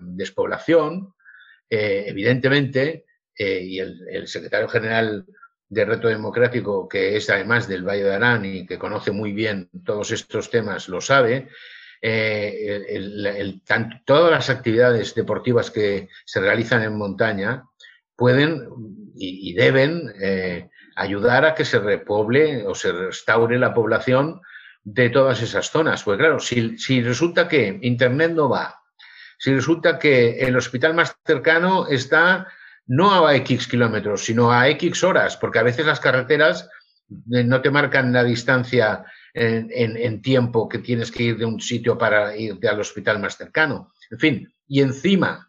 [0.00, 1.14] despoblación,
[1.68, 5.24] eh, evidentemente, eh, y el, secretario general
[5.68, 9.70] de Reto Democrático, que es además del Valle de Arán y que conoce muy bien
[9.84, 11.48] todos estos temas, lo sabe,
[12.02, 13.60] eh,
[14.04, 17.69] todas las actividades deportivas que se realizan en montaña
[18.20, 18.68] pueden
[19.16, 20.12] y, deben
[20.94, 24.40] ayudar a que se repoble o se restaure la población
[24.84, 26.04] de todas esas zonas.
[26.04, 28.80] Pues claro, si, si resulta que Internet no va,
[29.40, 32.46] si resulta que el hospital más cercano está
[32.86, 36.68] no a X kilómetros, sino a X horas, porque a veces las carreteras
[37.32, 41.96] eh, no te marcan la distancia en, tiempo que tienes que ir de un sitio
[41.96, 43.92] para irte al hospital más cercano.
[44.10, 45.48] En fin, y encima,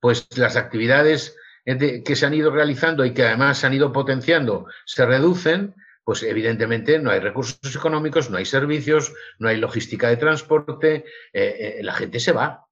[0.00, 3.92] pues las actividades eh, que se han ido realizando y que además se han ido
[3.92, 5.74] potenciando se reducen,
[6.04, 11.80] pues evidentemente no hay recursos económicos, no hay servicios, no hay logística de transporte, eh,
[11.82, 12.66] la gente se va.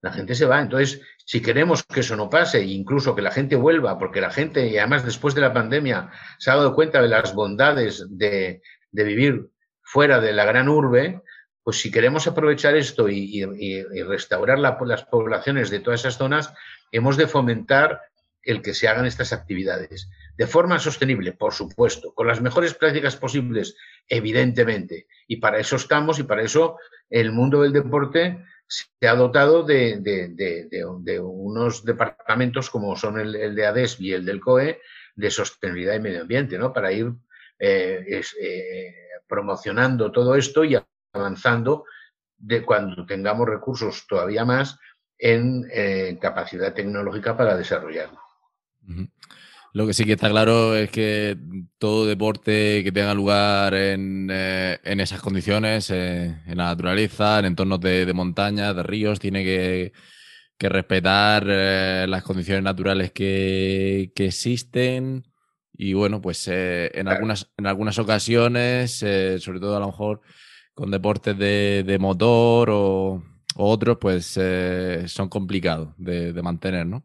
[0.00, 0.60] La gente se va.
[0.60, 4.30] Entonces, si queremos que eso no pase, e incluso que la gente vuelva, porque la
[4.30, 8.62] gente, y además después de la pandemia, se ha dado cuenta de las bondades de,
[8.90, 9.50] vivir
[9.82, 11.20] fuera de la gran urbe,
[11.62, 13.44] pues si queremos aprovechar esto y,
[14.08, 16.52] restaurar las poblaciones de todas esas zonas,
[16.90, 18.00] hemos de fomentar
[18.44, 20.10] el que se hagan estas actividades.
[20.36, 23.76] De forma sostenible, por supuesto, con las mejores prácticas posibles,
[24.08, 25.06] evidentemente.
[25.26, 26.76] Y para eso estamos y para eso
[27.10, 30.00] el mundo del deporte se ha dotado de,
[31.20, 34.80] unos departamentos como son el, de ADES y el del COE
[35.14, 36.72] de sostenibilidad y medio ambiente, ¿no?
[36.72, 37.12] Para ir
[37.58, 38.94] eh, eh,
[39.28, 40.78] promocionando todo esto y
[41.12, 41.84] avanzando
[42.38, 44.78] de cuando tengamos recursos todavía más
[45.18, 48.20] en eh, capacidad tecnológica para desarrollarlo.
[49.74, 51.38] Lo que sí que está claro es que
[51.78, 57.80] todo deporte que tenga lugar en, eh, esas condiciones, eh, en la naturaleza, en entornos
[57.80, 59.92] de, montaña, de ríos, tiene que,
[60.58, 65.26] respetar eh, las condiciones naturales que, existen.
[65.72, 70.20] Y bueno, pues en, algunas, en algunas ocasiones, sobre todo a lo mejor
[70.74, 73.22] con deportes de, motor o,
[73.56, 74.38] otros, pues
[75.06, 77.04] son complicados de, de mantener, ¿no?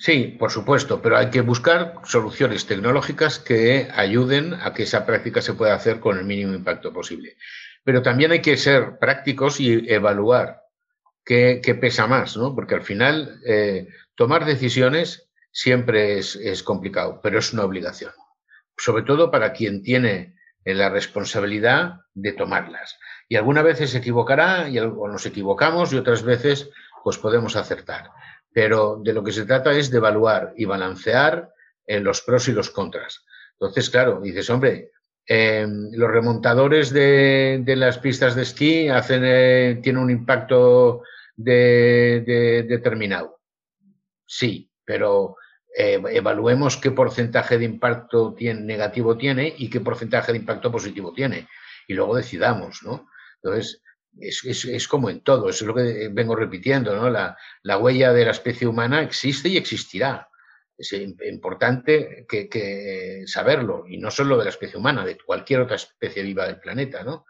[0.00, 5.42] Sí, por supuesto, pero hay que buscar soluciones tecnológicas que ayuden a que esa práctica
[5.42, 7.36] se pueda hacer con el mínimo impacto posible.
[7.82, 10.62] Pero también hay que ser prácticos y evaluar
[11.24, 12.54] qué, pesa más, ¿no?
[12.54, 18.12] Porque al final eh, tomar decisiones siempre es, complicado, pero es una obligación.
[18.76, 23.00] Sobre todo para quien tiene la responsabilidad de tomarlas.
[23.28, 26.70] Y algunas veces se equivocará y nos equivocamos y otras veces
[27.02, 28.10] pues podemos acertar
[28.52, 31.52] pero de lo que se trata es de evaluar y balancear
[31.86, 33.24] en los pros y los contras.
[33.52, 34.92] Entonces, claro, dices, hombre,
[35.26, 41.02] em, los remontadores de, las pistas de esquí hacen, eh, tienen un impacto
[41.36, 43.40] determinado.
[44.26, 45.36] Sí, pero
[45.76, 51.12] eh, evaluemos qué porcentaje de impacto tiene, negativo tiene y qué porcentaje de impacto positivo
[51.12, 51.46] tiene.
[51.86, 53.08] Y luego decidamos, ¿no?
[53.42, 53.82] Entonces,
[54.20, 57.10] es, como en todo, eso es lo que vengo repitiendo, ¿no?
[57.10, 60.28] La, huella de la especie humana existe y existirá.
[60.76, 66.22] Es importante que, saberlo, y no solo de la especie humana, de cualquier otra especie
[66.22, 67.26] viva del planeta, ¿no?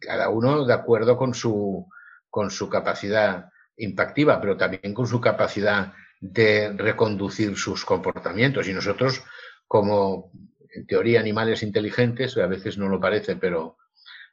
[0.00, 1.88] Cada uno de acuerdo con su,
[2.28, 8.68] con su capacidad impactiva, pero también con su capacidad de reconducir sus comportamientos.
[8.68, 9.22] Y nosotros,
[9.66, 10.30] como
[10.74, 13.78] en teoría animales inteligentes, a veces no lo parece, pero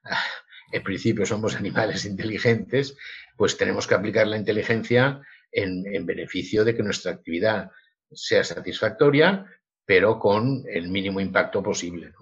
[0.03, 0.23] ah,
[0.71, 2.97] en principio somos animales inteligentes,
[3.37, 7.69] pues tenemos que aplicar la inteligencia en, beneficio de que nuestra actividad
[8.11, 9.45] sea satisfactoria,
[9.85, 12.13] pero con el mínimo impacto posible.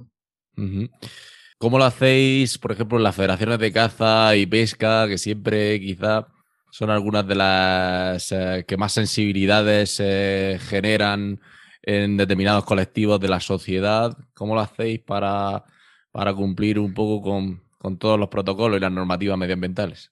[1.58, 6.28] ¿Cómo lo hacéis, por ejemplo, en las federaciones de caza y pesca, que siempre quizá
[6.72, 11.40] son algunas de las eh, que más sensibilidades eh, generan
[11.82, 14.16] en determinados colectivos de la sociedad?
[14.34, 15.64] ¿Cómo lo hacéis para,
[16.12, 20.12] para cumplir un poco con, con todos los protocolos y las normativas medioambientales.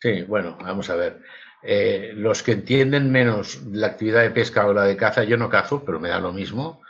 [0.00, 1.22] Sí, bueno, vamos a ver.
[1.62, 5.48] Eh, los que entienden menos la actividad de pesca o la de caza, yo no
[5.48, 6.82] cazo, pero me da lo mismo,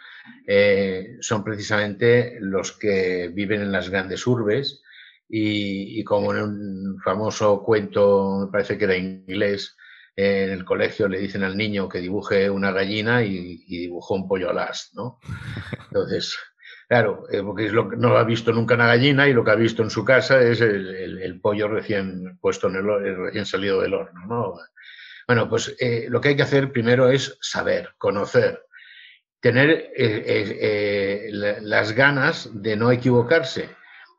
[0.47, 4.83] eh, son precisamente los que viven en las grandes urbes
[5.29, 9.77] y, como en un famoso cuento, me parece que era inglés,
[10.17, 14.29] en el colegio le dicen al niño que dibuje una gallina y, y dibujó un
[14.29, 15.19] pollo alas, ¿no?
[15.91, 16.37] Entonces,
[16.93, 19.55] Claro, eh, porque es lo no ha visto nunca una gallina y lo que ha
[19.55, 24.27] visto en su casa es el, pollo recién puesto en el, recién salido del horno.
[24.27, 24.59] ¿no?
[25.27, 28.67] Bueno, pues eh, lo que hay que hacer primero es saber, conocer,
[29.41, 33.71] tener eh, las ganas de no equivocarse.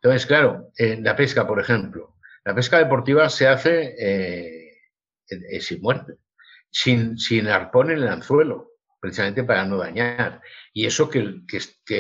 [0.02, 4.80] Entonces, claro, en la pesca, por ejemplo, la pesca deportiva se hace
[5.60, 6.16] sin muerte,
[6.72, 8.73] sin, sin arpón en el anzuelo,
[9.04, 10.41] precisamente para no dañar.
[10.72, 11.58] Y eso que, que,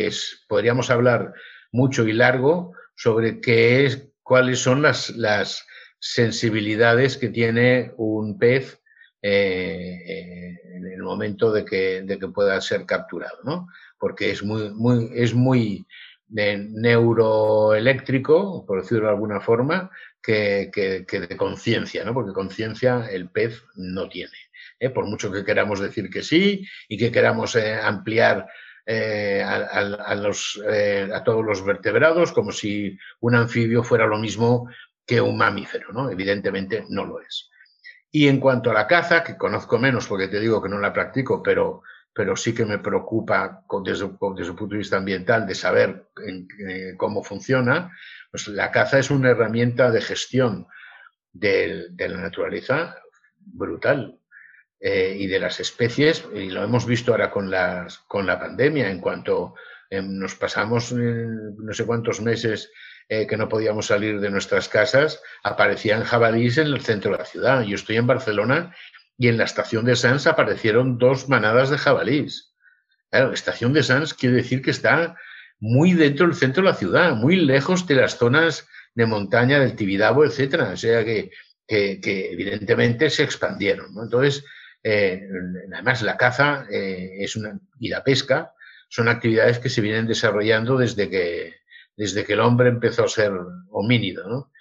[0.07, 1.33] es, podríamos hablar
[1.73, 5.67] mucho y largo sobre qué es, cuáles son las, las
[5.99, 8.79] sensibilidades que tiene un pez
[9.21, 13.67] eh, eh, en el momento de que, de que, pueda ser capturado, ¿no?
[13.99, 15.85] Porque es muy, muy, es muy
[16.29, 19.91] neuroeléctrico, por decirlo de alguna forma,
[20.21, 22.13] que, que de conciencia, ¿no?
[22.13, 24.37] Porque conciencia el pez no tiene.
[24.79, 24.89] ¿Eh?
[24.89, 28.47] por mucho que queramos decir que sí y que queramos eh, ampliar
[28.85, 34.69] eh, a, todos los vertebrados como si un anfibio fuera lo mismo
[35.05, 36.09] que un mamífero, ¿no?
[36.09, 37.49] Evidentemente no lo es.
[38.11, 40.93] Y en cuanto a la caza, que conozco menos porque te digo que no la
[40.93, 41.81] practico, pero,
[42.13, 46.09] pero sí que me preocupa desde, desde el punto de vista ambiental de saber
[46.97, 47.91] cómo funciona,
[48.31, 50.67] pues la caza es una herramienta de gestión
[51.31, 52.95] de la naturaleza
[53.39, 54.19] brutal.
[54.85, 58.89] Eh, y de las especies, y lo hemos visto ahora con, las, con la pandemia,
[58.89, 59.55] en cuanto
[59.89, 62.69] em, nos pasamos no sé cuántos meses
[63.07, 67.23] eh, que no podíamos salir de nuestras casas, aparecían jabalíes en el centro de la
[67.23, 67.61] ciudad.
[67.61, 68.75] Yo estoy en Barcelona
[69.17, 72.53] y en la estación de Sans aparecieron dos manadas de jabalíes.
[73.09, 75.15] Claro, la estación de Sans quiere decir que está
[75.61, 79.77] muy dentro del centro de la ciudad, muy lejos de las zonas de montaña del
[79.77, 80.71] Tibidabo, etcétera.
[80.71, 81.31] O sea que,
[81.67, 83.93] que, evidentemente se expandieron.
[83.97, 84.43] Entonces,
[84.83, 85.29] eh,
[85.73, 88.53] además, la caza eh, es una, y la pesca
[88.89, 91.55] son actividades que se vienen desarrollando desde que,
[91.95, 93.31] desde que el hombre empezó a ser
[93.71, 94.51] homínido,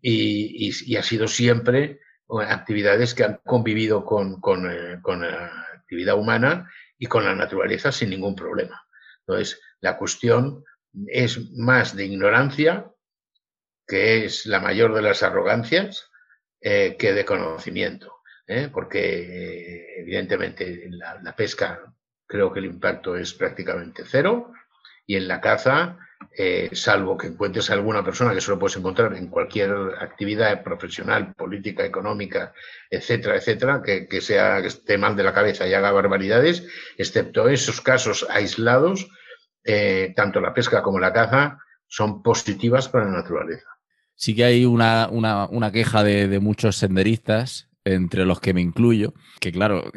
[0.00, 6.70] y, ha sido siempre actividades que han convivido con, con, eh, con, la actividad humana
[6.98, 8.86] y con la naturaleza sin ningún problema.
[9.20, 10.64] Entonces, la cuestión
[11.06, 12.92] es más de ignorancia,
[13.86, 16.10] que es la mayor de las arrogancias,
[16.60, 18.17] que de conocimiento.
[18.48, 18.70] ¿Eh?
[18.72, 21.80] porque evidentemente en la, pesca
[22.26, 24.52] creo que el impacto es prácticamente cero
[25.06, 25.98] y en la caza,
[26.36, 29.70] eh, salvo que encuentres a alguna persona que solo puedes encontrar en cualquier
[30.00, 32.52] actividad profesional, política, económica,
[32.90, 37.80] etcétera, etcétera, que, sea, que esté mal de la cabeza y haga barbaridades, excepto esos
[37.80, 39.08] casos aislados,
[39.64, 43.66] eh, tanto la pesca como la caza son positivas para la naturaleza.
[44.14, 45.08] Sí que hay una,
[45.72, 49.90] queja de muchos senderistas entre los que me incluyo, que claro,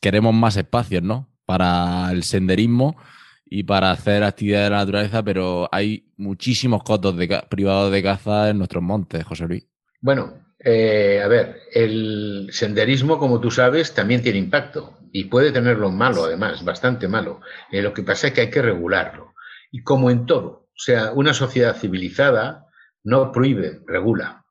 [0.00, 1.28] queremos más espacios, ¿no?
[1.44, 2.96] Para el senderismo
[3.44, 7.14] y para hacer actividades de la naturaleza, pero hay muchísimos cotos
[7.48, 9.66] privados de caza en nuestros montes, José Luis.
[10.00, 15.90] Bueno, eh, a ver, el senderismo, como tú sabes, también tiene impacto y puede tenerlo
[15.90, 17.40] malo, además, bastante malo.
[17.70, 19.34] Eh, lo que pasa es que hay que regularlo.
[19.70, 22.66] Y como en todo, o sea, una sociedad civilizada
[23.04, 24.44] no prohíbe, regula.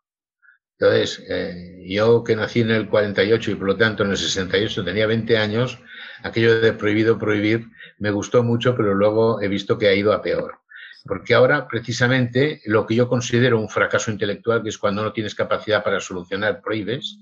[0.78, 4.84] Entonces, eh, yo que nací en el 48 y por lo tanto en el 68
[4.84, 5.80] tenía 20 años,
[6.24, 7.68] aquello de prohibido prohibir
[7.98, 10.60] me gustó mucho, pero luego he visto que ha ido a peor.
[11.06, 15.36] Porque ahora, precisamente, lo que yo considero un fracaso intelectual, que es cuando no tienes
[15.36, 17.20] capacidad para solucionar, prohíbes,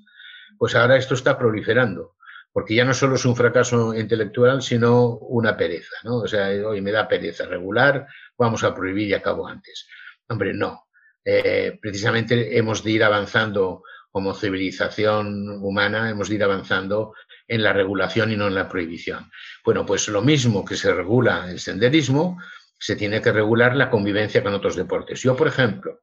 [0.57, 2.15] pues ahora esto está proliferando.
[2.53, 6.17] Porque ya no solo es un fracaso intelectual, sino una pereza, ¿no?
[6.19, 8.07] O sea, hoy me da pereza regular,
[8.37, 9.87] vamos a prohibir y acabo antes.
[10.29, 10.85] Hombre, no.
[11.25, 13.83] Eh, precisamente hemos de ir avanzando
[14.13, 17.15] como civilización humana, hemos ir avanzando
[17.47, 19.31] en la regulación y no en la prohibición.
[19.65, 22.39] Bueno, pues lo mismo que se regula el senderismo,
[22.77, 25.19] se tiene que regular la convivencia con otros deportes.
[25.23, 26.01] Yo, por ejemplo,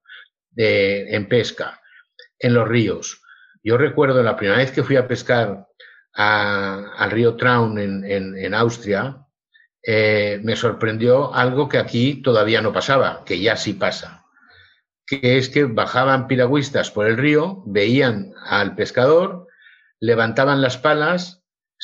[0.56, 1.80] en pesca,
[2.36, 3.22] en los ríos,
[3.62, 5.68] yo recuerdo la primera vez que fui a pescar
[6.12, 9.24] al río Traun en, Austria,
[9.80, 14.19] eh, me sorprendió algo que aquí todavía no pasaba, que ya sí pasa
[15.10, 19.48] que es que bajaban piragüistas por el río, veían al pescador,
[19.98, 21.42] levantaban las palas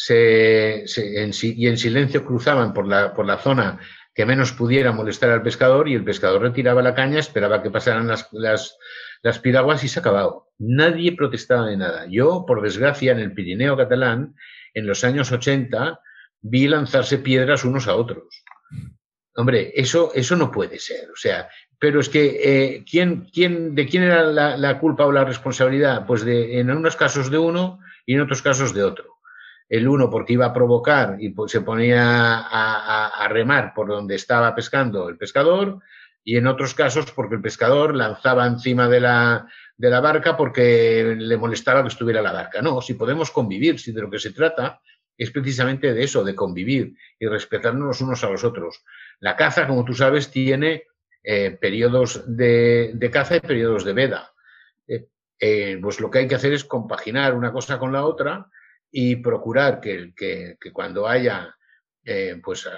[0.08, 3.80] y en silencio cruzaban por la, por la zona
[4.14, 8.06] que menos pudiera molestar al pescador y el pescador retiraba la caña, esperaba que pasaran
[8.06, 8.78] las, las,
[9.22, 10.44] las piraguas y se acababa.
[10.58, 12.06] Nadie protestaba de nada.
[12.08, 14.36] Yo, por desgracia, en el Pirineo catalán,
[14.72, 16.00] en los años 80,
[16.42, 18.44] vi lanzarse piedras unos a otros.
[19.34, 21.10] Hombre, eso, eso no puede ser.
[21.10, 25.24] O sea, pero es que, eh, ¿quién, quién, ¿de quién era la, culpa o la
[25.24, 26.06] responsabilidad?
[26.06, 29.16] Pues de, en unos casos de uno y en otros casos de otro.
[29.68, 34.54] El uno porque iba a provocar y pues, se ponía a, remar por donde estaba
[34.54, 35.80] pescando el pescador
[36.24, 39.46] y en otros casos porque el pescador lanzaba encima de la,
[39.76, 42.62] de la barca porque le molestaba que estuviera la barca.
[42.62, 44.80] No, si podemos convivir, si de lo que se trata
[45.18, 48.84] es precisamente de eso, de convivir y respetarnos unos a los otros.
[49.18, 50.84] La caza, como tú sabes, tiene
[51.28, 54.32] eh, periodos de, caza y periodos de veda.
[54.86, 55.08] Eh,
[55.40, 58.48] eh, pues lo que hay que hacer es compaginar una cosa con la otra
[58.92, 61.52] y procurar que, que, cuando haya
[62.40, 62.68] pues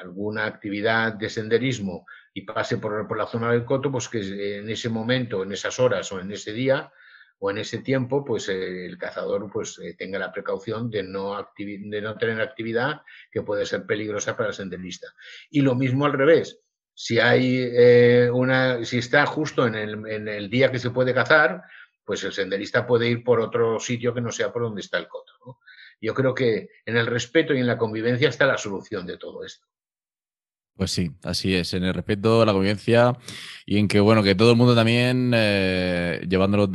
[0.00, 4.70] alguna actividad de senderismo y pase por, por, la zona del coto, pues que en
[4.70, 6.90] ese momento, en esas horas o en ese día
[7.38, 12.16] o en ese tiempo, pues el cazador pues tenga la precaución de no, de no
[12.16, 15.08] tener actividad que puede ser peligrosa para el senderista.
[15.50, 16.64] Y lo mismo al revés,
[16.94, 21.62] si hay una, si está justo en el, en el, día que se puede cazar,
[22.04, 25.08] pues el senderista puede ir por otro sitio que no sea por donde está el
[25.08, 25.58] coto.
[26.00, 29.44] Yo creo que en el respeto y en la convivencia está la solución de todo
[29.44, 29.66] esto.
[30.76, 33.16] Pues sí, así es, en el respeto, la convivencia
[33.64, 36.68] y en que, bueno, que todo el mundo también, eh, llevándolo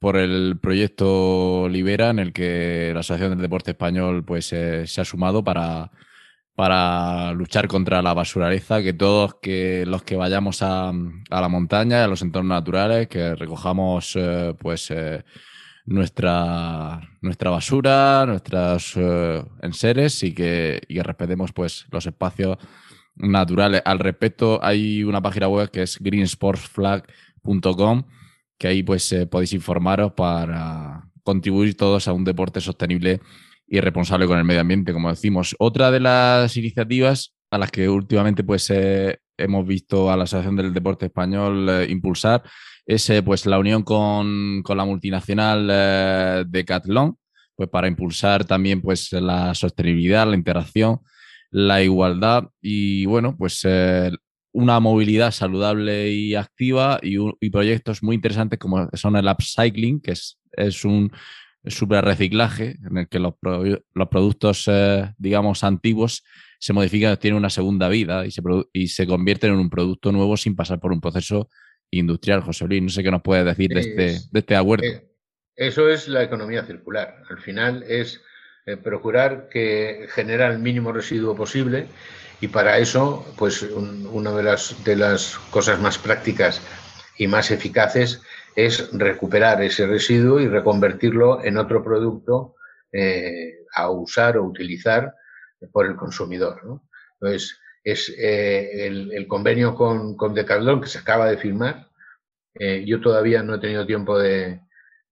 [0.00, 5.00] por el proyecto Libera, en el que la Asociación del Deporte Español pues, eh, se
[5.00, 5.92] ha sumado para,
[6.56, 10.90] para luchar contra la basuraleza, que todos que los que vayamos a,
[11.30, 15.22] la montaña, a los entornos naturales, que recojamos eh, pues eh,
[15.84, 22.56] nuestra, nuestra basura, nuestros eh, enseres y que, y respetemos pues los espacios
[23.16, 23.82] naturales.
[23.84, 28.04] Al respecto, hay una página web que es greensportsflag.com,
[28.56, 33.20] que ahí pues podéis informaros para contribuir todos a un deporte sostenible
[33.66, 35.56] y responsable con el medio ambiente, como decimos.
[35.58, 40.56] Otra de las iniciativas a las que últimamente pues, eh, hemos visto a la Asociación
[40.56, 42.42] del Deporte Español eh, impulsar
[42.84, 47.18] es eh, pues, la unión con, la multinacional Decathlon,
[47.56, 51.00] pues, para impulsar también pues, la sostenibilidad, la interacción,
[51.50, 53.66] la igualdad y bueno, pues
[54.52, 60.12] una movilidad saludable y activa y, y, proyectos muy interesantes como son el upcycling, que
[60.12, 61.12] es, es un
[61.66, 66.24] super reciclaje, en el que los, los productos, eh, digamos, antiguos
[66.58, 68.42] se modifican, tienen una segunda vida y se,
[68.72, 71.48] y se convierten en un producto nuevo sin pasar por un proceso
[71.90, 72.42] industrial.
[72.42, 74.84] José Luis, no sé qué nos puedes decir de este, de este acuerdo.
[74.84, 75.06] Eh,
[75.56, 77.22] eso es la economía circular.
[77.30, 78.20] Al final es
[78.66, 81.86] eh, procurar que genera el mínimo residuo posible
[82.40, 86.60] y para eso, pues una de las, de las cosas más prácticas
[87.16, 88.20] y más eficaces
[88.56, 92.56] es recuperar ese residuo y reconvertirlo en otro producto
[92.90, 95.14] eh, a usar o utilizar
[95.70, 96.80] por el consumidor.
[97.20, 101.90] Entonces, es eh, el, convenio con, con Decathlon que se acaba de firmar.
[102.54, 104.62] Eh, yo todavía no he tenido tiempo de,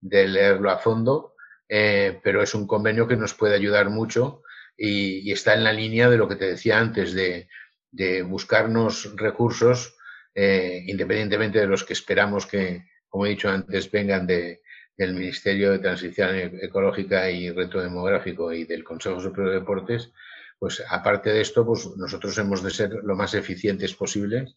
[0.01, 1.35] leerlo a fondo,
[1.69, 4.43] pero es un convenio que nos puede ayudar mucho
[4.77, 7.49] y, está en la línea de lo que te decía antes, de,
[7.91, 9.97] de buscarnos recursos,
[10.35, 12.85] independientemente de los que esperamos que,
[13.15, 18.83] como he dicho antes, vengan del Ministerio de Transición Ecológica y Reto Demográfico y del
[18.83, 20.11] Consejo Superior de Deportes,
[20.59, 24.57] pues aparte de esto, pues nosotros hemos de ser lo más eficientes posibles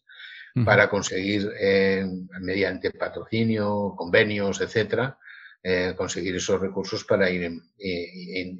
[0.64, 2.04] para conseguir, eh,
[2.40, 5.16] mediante patrocinio, convenios, etcétera,
[5.62, 8.56] eh, conseguir esos recursos para ir eh,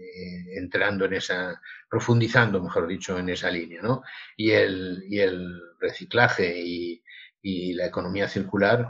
[0.57, 4.05] entrando en esa, profundizando, mejor dicho, en esa línea, ¿no?
[4.37, 7.03] Y el, y el reciclaje y,
[7.43, 8.89] y la economía circular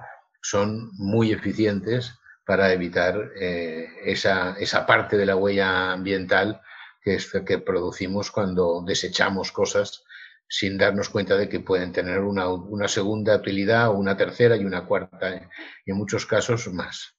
[0.49, 6.63] son muy eficientes para evitar eh, esa, esa, parte de la huella ambiental
[7.03, 10.05] que, es, que producimos cuando desechamos cosas
[10.49, 14.65] sin darnos cuenta de que pueden tener una, una segunda utilidad o una tercera y
[14.65, 15.49] una cuarta, eh,
[15.85, 17.15] y en muchos casos más.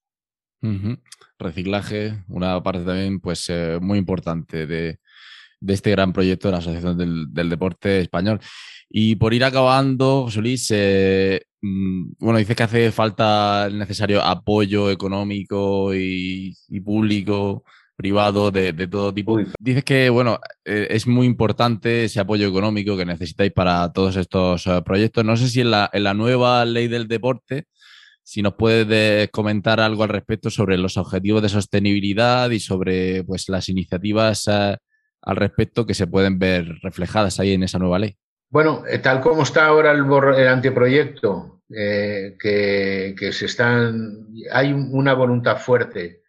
[1.37, 4.99] Reciclaje, una parte también pues eh, muy importante de,
[5.59, 8.39] de, este gran proyecto de la Asociación del, del Deporte Español.
[8.89, 14.21] Y por ir acabando, José Luis, eh, mm, bueno, dices que hace falta el necesario
[14.23, 17.63] apoyo económico y, público,
[17.95, 19.37] privado, de, todo tipo.
[19.59, 24.65] Dices que, bueno, eh, es muy importante ese apoyo económico que necesitáis para todos estos
[24.65, 25.23] eh, proyectos.
[25.23, 27.65] No sé si en la, en la nueva ley del deporte,
[28.23, 33.49] si nos puedes comentar algo al respecto sobre los objetivos de sostenibilidad y sobre pues,
[33.49, 34.47] las iniciativas
[35.29, 38.17] al respecto que se pueden ver reflejadas ahí en esa nueva ley.
[38.49, 40.03] Bueno, eh, tal como está ahora el,
[40.35, 46.23] el anteproyecto, eh, que, se están, hay una voluntad fuerte,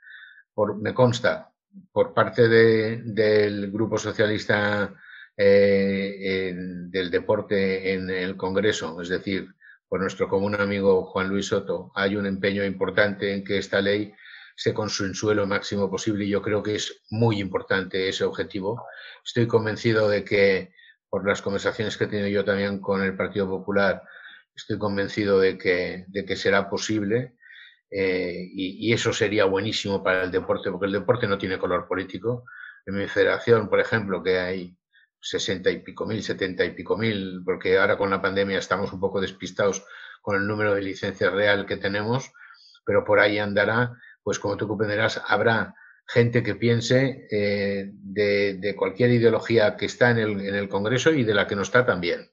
[0.53, 1.51] por, me consta,
[1.90, 4.94] por parte del Grupo Socialista
[5.34, 9.48] eh, del Deporte en el Congreso, es decir,
[9.88, 14.12] por nuestro común amigo Juan Luis Soto, hay un empeño importante en que esta ley
[14.61, 18.84] se consensúe lo máximo posible y yo creo que es muy importante ese objetivo.
[19.24, 20.74] Estoy convencido de que
[21.08, 24.02] por las conversaciones que he tenido yo también con el Partido Popular,
[24.54, 27.36] estoy convencido de que, de que será posible
[27.90, 32.44] eh, y, eso sería buenísimo para el deporte, porque el deporte no tiene color político.
[32.84, 34.76] En mi federación, por ejemplo, que hay
[35.18, 39.00] sesenta y pico mil, setenta y pico mil, porque ahora con la pandemia estamos un
[39.00, 39.86] poco despistados
[40.20, 42.30] con el número de licencias real que tenemos,
[42.84, 43.96] pero por ahí andará,
[44.30, 45.74] pues como tú comprenderás, habrá
[46.06, 51.24] gente que piense eh, de, cualquier ideología que está en el, en el Congreso y
[51.24, 52.30] de la que no está también.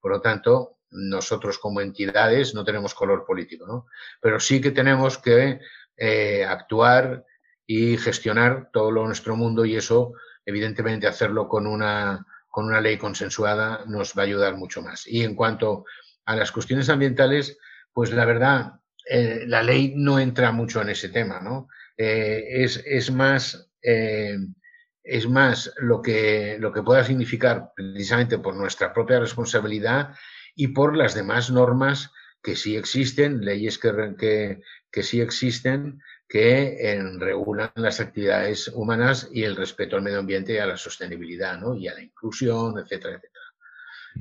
[0.00, 3.86] Por lo tanto, nosotros como entidades no tenemos color político, ¿no?
[4.20, 5.58] Pero sí que tenemos que
[5.96, 7.24] eh, actuar
[7.66, 10.12] y gestionar todo lo nuestro mundo y eso,
[10.46, 15.04] evidentemente, hacerlo con una, con una ley consensuada nos va a ayudar mucho más.
[15.08, 15.84] Y en cuanto
[16.26, 17.58] a las cuestiones ambientales,
[17.92, 21.68] pues la verdad, eh, la ley no entra mucho en ese tema, ¿no?
[21.96, 28.92] Eh, es, es, más, es más lo que, lo que pueda significar precisamente por nuestra
[28.92, 30.14] propia responsabilidad
[30.54, 32.10] y por las demás normas
[32.42, 39.42] que sí existen, leyes que, que, sí existen, que eh, regulan las actividades humanas y
[39.42, 41.74] el respeto al medio ambiente y a la sostenibilidad, ¿no?
[41.74, 43.44] Y a la inclusión, etcétera, etcétera.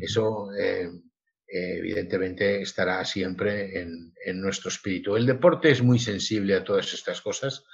[0.02, 0.50] Eso,
[1.52, 5.16] eh, evidentemente, estará siempre en, en, nuestro espíritu.
[5.16, 7.66] El deporte es muy sensible a todas estas cosas,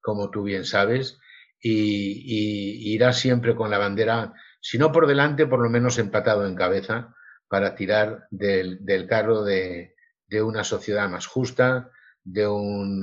[0.00, 1.18] como tú bien sabes,
[1.60, 6.46] y, y irá siempre con la bandera, si no por delante, por lo menos empatado
[6.46, 7.16] en cabeza,
[7.48, 9.94] para tirar del, carro de,
[10.42, 11.90] una sociedad más justa,
[12.24, 13.00] de un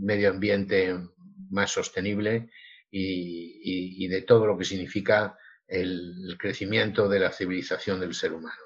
[0.00, 0.98] medio ambiente
[1.50, 2.50] más sostenible
[2.90, 8.60] y, de todo lo que significa el, crecimiento de la civilización del ser humano.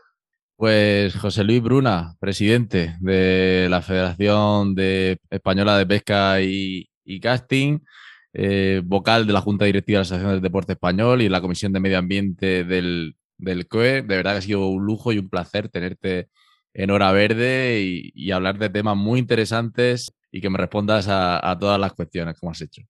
[0.57, 6.89] Pues José Luis Bruna, presidente de la Federación de Española de Pesca y,
[7.21, 7.81] Casting,
[8.33, 11.73] eh, vocal de la Junta Directiva de la Asociación del Deporte Español y la Comisión
[11.73, 14.03] de Medio Ambiente del, del COE.
[14.03, 16.29] De verdad que ha sido un lujo y un placer tenerte
[16.77, 17.81] en Hora Verde
[18.15, 22.53] y, hablar de temas muy interesantes y que me respondas a, todas las cuestiones como
[22.53, 22.83] has hecho.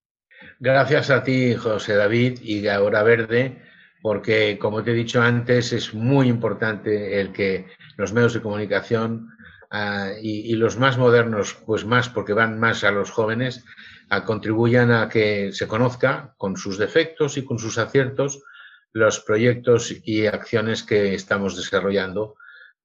[0.58, 3.62] Gracias a ti, José David, y a Hora Verde,
[4.06, 9.36] porque como te he dicho antes, es muy importante el que los medios de comunicación
[9.72, 13.64] ah, y, los más modernos, pues más porque van más a los jóvenes,
[14.08, 18.44] ah, contribuyan a que se conozca con sus defectos y con sus aciertos
[18.92, 22.36] los proyectos y acciones que estamos desarrollando,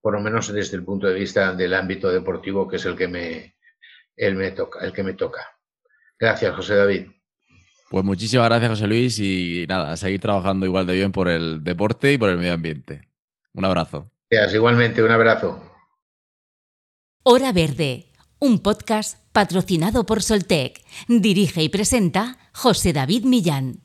[0.01, 3.07] por lo menos desde el punto de vista del ámbito deportivo, que es el que
[3.07, 3.57] me,
[4.15, 5.55] el me toca, el que me toca.
[6.17, 7.20] Gracias, José David.
[7.91, 11.61] Pues muchísimas gracias, José Luis, y nada, a seguir trabajando igual de bien por el
[11.61, 13.09] deporte y por el medio ambiente.
[13.53, 14.09] Un abrazo.
[14.29, 15.61] Gracias, igualmente, un abrazo.
[17.23, 18.05] Hora Verde,
[18.39, 20.79] un podcast patrocinado por Soltec.
[21.09, 23.81] Dirige y presenta José David Millán.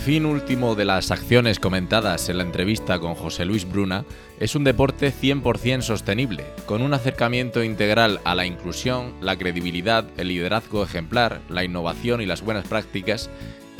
[0.00, 4.06] Fin último de las acciones comentadas en la entrevista con José Luis Bruna
[4.38, 10.28] es un deporte 100% sostenible, con un acercamiento integral a la inclusión, la credibilidad, el
[10.28, 13.28] liderazgo ejemplar, la innovación y las buenas prácticas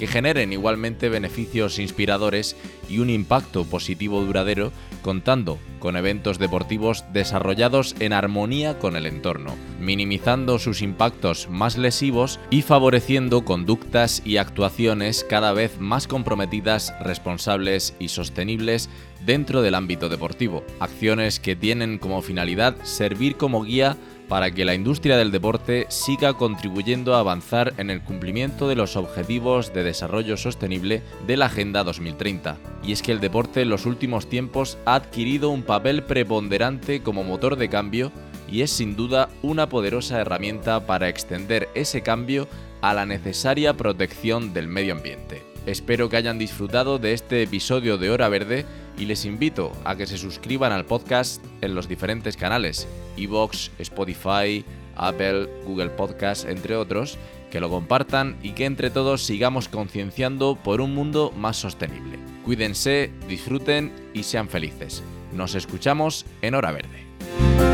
[0.00, 2.56] que generen igualmente beneficios inspiradores
[2.88, 4.72] y un impacto positivo duradero,
[5.02, 12.40] contando con eventos deportivos desarrollados en armonía con el entorno, minimizando sus impactos más lesivos
[12.48, 18.88] y favoreciendo conductas y actuaciones cada vez más comprometidas, responsables y sostenibles
[19.26, 23.98] dentro del ámbito deportivo, acciones que tienen como finalidad servir como guía
[24.30, 28.94] para que la industria del deporte siga contribuyendo a avanzar en el cumplimiento de los
[28.94, 32.56] objetivos de desarrollo sostenible de la Agenda 2030.
[32.84, 37.24] Y es que el deporte en los últimos tiempos ha adquirido un papel preponderante como
[37.24, 38.12] motor de cambio
[38.48, 42.46] y es sin duda una poderosa herramienta para extender ese cambio
[42.82, 45.49] a la necesaria protección del medio ambiente.
[45.66, 48.64] Espero que hayan disfrutado de este episodio de Hora Verde
[48.98, 54.64] y les invito a que se suscriban al podcast en los diferentes canales, Evox, Spotify,
[54.96, 57.18] Apple, Google Podcast, entre otros,
[57.50, 62.18] que lo compartan y que entre todos sigamos concienciando por un mundo más sostenible.
[62.44, 65.02] Cuídense, disfruten y sean felices.
[65.32, 67.69] Nos escuchamos en Hora Verde.